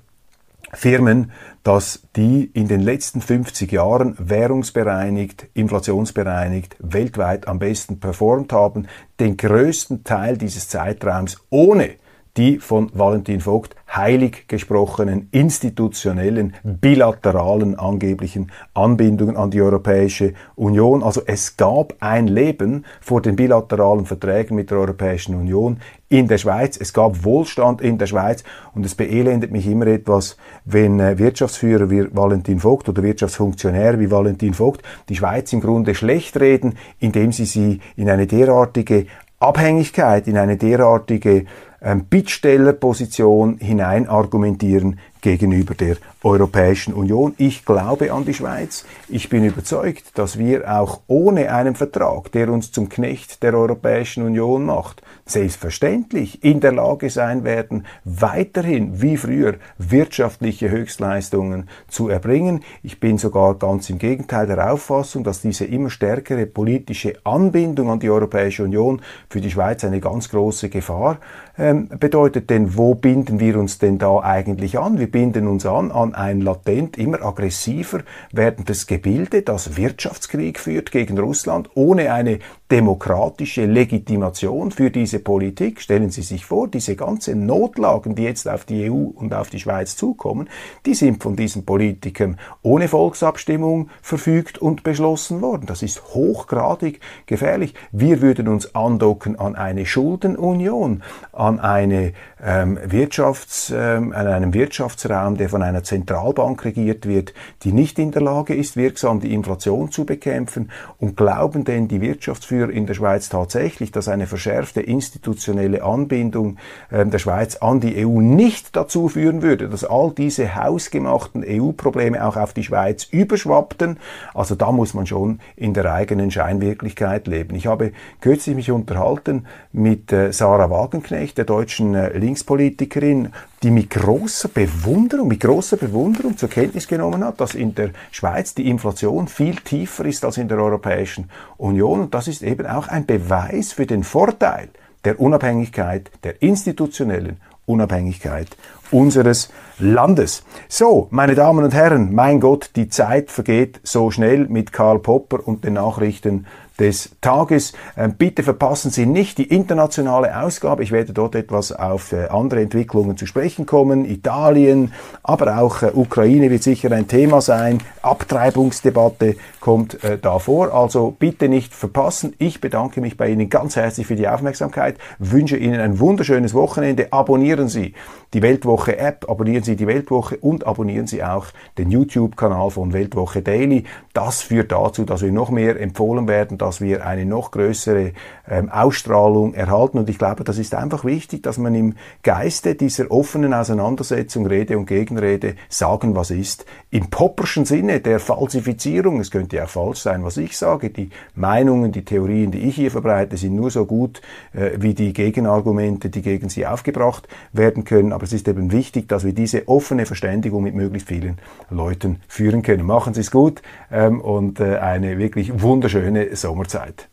Firmen, 0.72 1.32
dass 1.62 2.02
die 2.16 2.50
in 2.52 2.68
den 2.68 2.80
letzten 2.80 3.20
50 3.20 3.72
Jahren 3.72 4.14
währungsbereinigt, 4.18 5.48
inflationsbereinigt, 5.54 6.76
weltweit 6.78 7.48
am 7.48 7.58
besten 7.58 8.00
performt 8.00 8.52
haben, 8.52 8.86
den 9.20 9.36
größten 9.36 10.04
Teil 10.04 10.36
dieses 10.36 10.68
Zeitraums 10.68 11.38
ohne 11.50 11.96
die 12.39 12.61
von 12.61 12.91
Valentin 12.95 13.41
Vogt 13.41 13.74
heilig 13.95 14.47
gesprochenen 14.47 15.28
institutionellen, 15.32 16.55
bilateralen 16.62 17.76
angeblichen 17.76 18.53
Anbindungen 18.74 19.36
an 19.36 19.51
die 19.51 19.61
Europäische 19.61 20.34
Union. 20.55 21.03
Also 21.03 21.22
es 21.26 21.57
gab 21.57 21.95
ein 21.99 22.28
Leben 22.28 22.84
vor 23.01 23.20
den 23.20 23.34
bilateralen 23.34 24.07
Verträgen 24.07 24.55
mit 24.55 24.70
der 24.70 24.78
Europäischen 24.78 25.34
Union 25.34 25.80
in 26.09 26.28
der 26.28 26.39
Schweiz. 26.39 26.78
Es 26.80 26.93
gab 26.93 27.24
Wohlstand 27.24 27.80
in 27.80 27.99
der 27.99 28.07
Schweiz 28.07 28.45
und 28.72 28.86
es 28.86 28.95
beelendet 28.95 29.51
mich 29.51 29.66
immer 29.66 29.89
etwas, 29.89 30.36
wenn 30.64 31.01
äh, 31.01 31.18
Wirtschaftsführer 31.18 31.91
wie 31.91 32.07
Valentin 32.14 32.61
Vogt 32.61 32.89
oder 32.89 33.03
Wirtschaftsfunktionär 33.03 33.99
wie 33.99 34.11
Valentin 34.11 34.55
Vogt 34.55 34.82
die 35.09 35.16
Schweiz 35.16 35.53
im 35.53 35.61
Grunde 35.61 35.97
schlecht 35.97 36.39
reden, 36.39 36.76
indem 37.01 37.32
sie 37.32 37.47
sie 37.47 37.80
in 37.97 38.09
eine 38.09 38.28
derartige 38.28 39.07
Abhängigkeit, 39.41 40.26
in 40.26 40.36
eine 40.36 40.57
derartige 40.57 41.45
Bittstellerposition 41.81 43.59
hinein 43.59 44.09
argumentieren 44.09 44.99
gegenüber 45.20 45.74
der 45.74 45.97
Europäischen 46.22 46.95
Union. 46.95 47.35
Ich 47.39 47.64
glaube 47.64 48.12
an 48.12 48.24
die 48.24 48.35
Schweiz. 48.35 48.85
Ich 49.09 49.29
bin 49.29 49.45
überzeugt, 49.45 50.18
dass 50.18 50.39
wir 50.39 50.70
auch 50.72 51.01
ohne 51.07 51.53
einen 51.53 51.74
Vertrag, 51.74 52.33
der 52.33 52.51
uns 52.51 52.72
zum 52.72 52.89
Knecht 52.89 53.43
der 53.43 53.55
Europäischen 53.55 54.24
Union 54.24 54.66
macht, 54.66 55.03
selbstverständlich 55.26 56.43
in 56.45 56.61
der 56.61 56.72
Lage 56.72 57.11
sein 57.11 57.45
werden, 57.45 57.87
weiterhin 58.05 59.01
wie 59.01 59.16
früher 59.16 59.55
wirtschaftliche 59.79 60.70
Höchstleistungen 60.70 61.68
zu 61.89 62.09
erbringen. 62.09 62.64
Ich 62.83 63.01
bin 63.01 63.18
sogar 63.18 63.55
ganz 63.55 63.91
im 63.91 63.99
Gegenteil 63.99 64.47
der 64.47 64.72
Auffassung, 64.72 65.24
dass 65.24 65.41
diese 65.41 65.64
immer 65.64 65.91
stärkere 65.91 66.47
politische 66.47 67.14
Anbindung 67.24 67.91
an 67.91 68.01
die 68.01 68.11
Europäische 68.11 68.64
Union 68.64 69.03
für 69.29 69.41
die 69.41 69.51
Schweiz 69.51 69.85
eine 69.85 70.01
ganz 70.01 70.29
große 70.29 70.68
Gefahr 70.68 71.18
ähm, 71.59 71.88
bedeutet. 71.88 72.50
Denn 72.50 72.76
wo 72.76 72.94
binden 72.94 73.40
wir 73.40 73.59
uns 73.59 73.78
denn 73.78 73.98
da 73.98 74.20
eigentlich 74.20 74.78
an? 74.78 74.98
Wir 74.98 75.11
binden 75.11 75.48
uns 75.48 75.66
an 75.66 75.90
an 75.90 76.14
ein 76.14 76.40
latent 76.40 76.96
immer 76.96 77.22
aggressiver 77.22 78.00
werdendes 78.32 78.86
Gebilde, 78.86 79.42
das 79.42 79.76
Wirtschaftskrieg 79.76 80.59
führt 80.59 80.92
gegen 80.92 81.18
Russland, 81.18 81.70
ohne 81.74 82.12
eine 82.12 82.38
demokratische 82.70 83.64
Legitimation 83.64 84.70
für 84.70 84.90
diese 84.90 85.18
Politik. 85.18 85.80
Stellen 85.80 86.11
Sie 86.11 86.22
sich 86.22 86.44
vor, 86.44 86.68
diese 86.68 86.96
ganzen 86.96 87.46
Notlagen, 87.46 88.14
die 88.14 88.24
jetzt 88.24 88.48
auf 88.48 88.64
die 88.64 88.90
EU 88.90 89.09
und 89.14 89.32
auf 89.32 89.48
die 89.48 89.59
Schweiz 89.59 89.96
zukommen, 89.96 90.48
die 90.84 90.94
sind 90.94 91.22
von 91.22 91.34
diesen 91.34 91.64
Politikern 91.64 92.38
ohne 92.62 92.88
Volksabstimmung 92.88 93.88
verfügt 94.02 94.59
und 94.59 94.82
beschlossen 94.82 95.40
worden. 95.40 95.64
Das 95.66 95.82
ist 95.82 96.14
hochgradig 96.14 97.00
gefährlich. 97.26 97.74
Wir 97.90 98.20
würden 98.20 98.48
uns 98.48 98.74
andocken 98.74 99.38
an 99.38 99.56
eine 99.56 99.86
Schuldenunion, 99.86 101.02
an 101.32 101.47
eine 101.57 102.12
ähm, 102.44 102.78
Wirtschafts, 102.84 103.72
ähm, 103.74 104.12
an 104.12 104.26
einem 104.26 104.55
Wirtschaftsraum, 104.55 105.36
der 105.36 105.49
von 105.49 105.62
einer 105.62 105.82
Zentralbank 105.82 106.64
regiert 106.64 107.07
wird, 107.07 107.34
die 107.62 107.72
nicht 107.72 107.99
in 107.99 108.11
der 108.11 108.22
Lage 108.22 108.55
ist, 108.55 108.76
wirksam 108.76 109.20
die 109.20 109.32
Inflation 109.32 109.90
zu 109.90 110.05
bekämpfen. 110.05 110.70
Und 110.99 111.16
glauben 111.16 111.64
denn 111.64 111.88
die 111.88 112.01
Wirtschaftsführer 112.01 112.70
in 112.70 112.86
der 112.86 112.94
Schweiz 112.94 113.28
tatsächlich, 113.28 113.90
dass 113.92 114.09
eine 114.09 114.26
verschärfte 114.26 114.80
institutionelle 114.80 115.82
Anbindung 115.82 116.59
äh, 116.90 117.07
der 117.07 117.18
Schweiz 117.18 117.57
an 117.57 117.80
die 117.80 118.05
EU 118.05 118.20
nicht 118.20 118.76
dazu 118.76 119.09
führen 119.09 119.42
würde, 119.42 119.68
dass 119.68 119.84
all 119.84 120.12
diese 120.16 120.55
hausgemachten 120.55 121.44
EU-Probleme 121.46 122.24
auch 122.24 122.36
auf 122.36 122.53
die 122.53 122.64
Schweiz 122.64 123.05
überschwappten? 123.05 123.99
Also 124.34 124.55
da 124.55 124.72
muss 124.72 124.94
man 124.94 125.07
schon 125.07 125.40
in 125.57 125.74
der 125.74 125.92
eigenen 125.92 126.30
Scheinwirklichkeit 126.30 127.26
leben. 127.26 127.55
Ich 127.55 127.66
habe 127.66 127.92
kürzlich 128.20 128.55
mich 128.55 128.70
unterhalten 128.70 129.46
mit 129.72 130.12
äh, 130.12 130.32
Sarah 130.32 130.70
Wagenknecht, 130.70 131.38
der 131.39 131.45
deutschen 131.45 131.95
äh, 131.95 132.16
Linkspolitikerin, 132.18 133.32
die 133.62 133.70
mit 133.70 133.91
großer 133.91 134.49
Bewunderung, 134.49 135.28
mit 135.28 135.41
großer 135.41 135.76
Bewunderung 135.76 136.36
zur 136.36 136.49
Kenntnis 136.49 136.86
genommen 136.89 137.24
hat, 137.24 137.41
dass 137.41 137.55
in 137.55 137.74
der 137.74 137.91
Schweiz 138.11 138.55
die 138.55 138.68
Inflation 138.68 139.28
viel 139.28 139.57
tiefer 139.57 140.05
ist 140.05 140.24
als 140.24 140.36
in 140.36 140.49
der 140.49 140.59
Europäischen 140.59 141.30
Union. 141.57 142.01
Und 142.01 142.14
das 142.14 142.28
ist 142.28 142.43
eben 142.43 142.66
auch 142.66 142.89
ein 142.89 143.07
Beweis 143.07 143.72
für 143.72 143.86
den 143.86 144.05
Vorteil 144.05 144.68
der 145.05 145.20
Unabhängigkeit, 145.20 146.11
der 146.24 146.43
institutionellen 146.43 147.39
Unabhängigkeit 147.66 148.49
unseres 148.91 149.51
Landes. 149.78 150.43
So, 150.68 151.07
meine 151.11 151.34
Damen 151.34 151.64
und 151.64 151.74
Herren, 151.74 152.14
mein 152.14 152.41
Gott, 152.41 152.70
die 152.74 152.89
Zeit 152.89 153.30
vergeht 153.30 153.80
so 153.84 154.11
schnell 154.11 154.49
mit 154.49 154.72
Karl 154.72 154.99
Popper 154.99 155.47
und 155.47 155.64
den 155.64 155.74
Nachrichten 155.74 156.47
des 156.79 157.11
Tages. 157.20 157.72
Ähm, 157.97 158.14
bitte 158.16 158.43
verpassen 158.43 158.91
Sie 158.91 159.07
nicht 159.07 159.39
die 159.39 159.49
internationale 159.49 160.41
Ausgabe. 160.41 160.83
Ich 160.83 160.93
werde 160.93 161.12
dort 161.12 161.35
etwas 161.35 161.72
auf 161.72 162.12
äh, 162.12 162.26
andere 162.29 162.62
Entwicklungen 162.62 163.16
zu 163.16 163.26
sprechen 163.26 163.66
kommen. 163.66 164.05
Italien, 164.05 164.93
aber 165.22 165.59
auch 165.59 165.83
äh, 165.83 165.91
Ukraine 165.93 166.51
wird 166.51 166.62
sicher 166.62 166.93
ein 166.93 167.09
Thema 167.09 167.41
sein. 167.41 167.79
Abtreibungsdebatte 168.03 169.37
kommt 169.61 170.03
äh, 170.05 170.18
da 170.18 170.39
vor. 170.39 170.72
Also 170.72 171.14
bitte 171.18 171.49
nicht 171.49 171.74
verpassen. 171.74 172.35
Ich 172.39 172.61
bedanke 172.61 173.01
mich 173.01 173.16
bei 173.16 173.29
Ihnen 173.29 173.51
ganz 173.51 173.76
herzlich 173.76 174.07
für 174.07 174.16
die 174.16 174.29
Aufmerksamkeit, 174.29 174.97
wünsche 175.18 175.57
Ihnen 175.57 175.81
ein 175.81 175.99
wunderschönes 175.99 176.55
Wochenende. 176.55 177.12
Abonnieren 177.12 177.68
Sie 177.68 177.95
die 178.35 178.43
Weltwoche 178.43 178.99
App, 178.99 179.29
abonnieren 179.29 179.62
Sie 179.62 179.76
die 179.76 179.87
Weltwoche 179.87 180.37
und 180.37 180.66
abonnieren 180.66 181.07
Sie 181.07 181.24
auch 181.24 181.47
den 181.79 181.91
YouTube-Kanal 181.91 182.70
von 182.70 182.93
Weltwoche 182.93 183.43
Daily. 183.43 183.85
Das 184.12 184.43
führt 184.43 184.72
dazu, 184.72 185.05
dass 185.05 185.22
wir 185.22 185.33
noch 185.33 185.51
mehr 185.51 185.81
empfohlen 185.81 186.29
werden, 186.29 186.59
dass 186.68 186.82
wir 186.82 187.06
eine 187.06 187.24
noch 187.24 187.50
größere 187.50 188.12
ähm, 188.46 188.68
Ausstrahlung 188.68 189.54
erhalten. 189.54 189.96
Und 189.96 190.10
ich 190.10 190.18
glaube, 190.18 190.44
das 190.44 190.58
ist 190.58 190.74
einfach 190.74 191.02
wichtig, 191.04 191.42
dass 191.42 191.56
man 191.56 191.74
im 191.74 191.94
Geiste 192.22 192.74
dieser 192.74 193.10
offenen 193.10 193.54
Auseinandersetzung, 193.54 194.46
Rede 194.46 194.76
und 194.76 194.84
Gegenrede, 194.84 195.54
sagen, 195.70 196.14
was 196.14 196.30
ist. 196.30 196.66
Im 196.90 197.08
popperschen 197.08 197.64
Sinne 197.64 198.00
der 198.00 198.20
Falsifizierung, 198.20 199.18
es 199.20 199.30
könnte 199.30 199.56
ja 199.56 199.66
falsch 199.66 200.00
sein, 200.00 200.22
was 200.24 200.36
ich 200.36 200.58
sage, 200.58 200.90
die 200.90 201.08
Meinungen, 201.34 201.90
die 201.90 202.04
Theorien, 202.04 202.50
die 202.50 202.68
ich 202.68 202.74
hier 202.74 202.90
verbreite, 202.90 203.38
sind 203.38 203.54
nur 203.54 203.70
so 203.70 203.86
gut 203.86 204.20
äh, 204.52 204.72
wie 204.78 204.92
die 204.92 205.14
Gegenargumente, 205.14 206.10
die 206.10 206.20
gegen 206.20 206.50
sie 206.50 206.66
aufgebracht 206.66 207.28
werden 207.52 207.84
können. 207.84 208.12
Aber 208.12 208.24
es 208.24 208.34
ist 208.34 208.46
eben 208.46 208.72
wichtig, 208.72 209.08
dass 209.08 209.24
wir 209.24 209.32
diese 209.32 209.68
offene 209.68 210.04
Verständigung 210.04 210.62
mit 210.64 210.74
möglichst 210.74 211.08
vielen 211.08 211.38
Leuten 211.70 212.20
führen 212.28 212.60
können. 212.60 212.84
Machen 212.84 213.14
Sie 213.14 213.22
es 213.22 213.30
gut 213.30 213.62
ähm, 213.90 214.20
und 214.20 214.60
äh, 214.60 214.76
eine 214.76 215.16
wirklich 215.16 215.62
wunderschöne 215.62 216.36
Sommerzeit. 216.59 217.09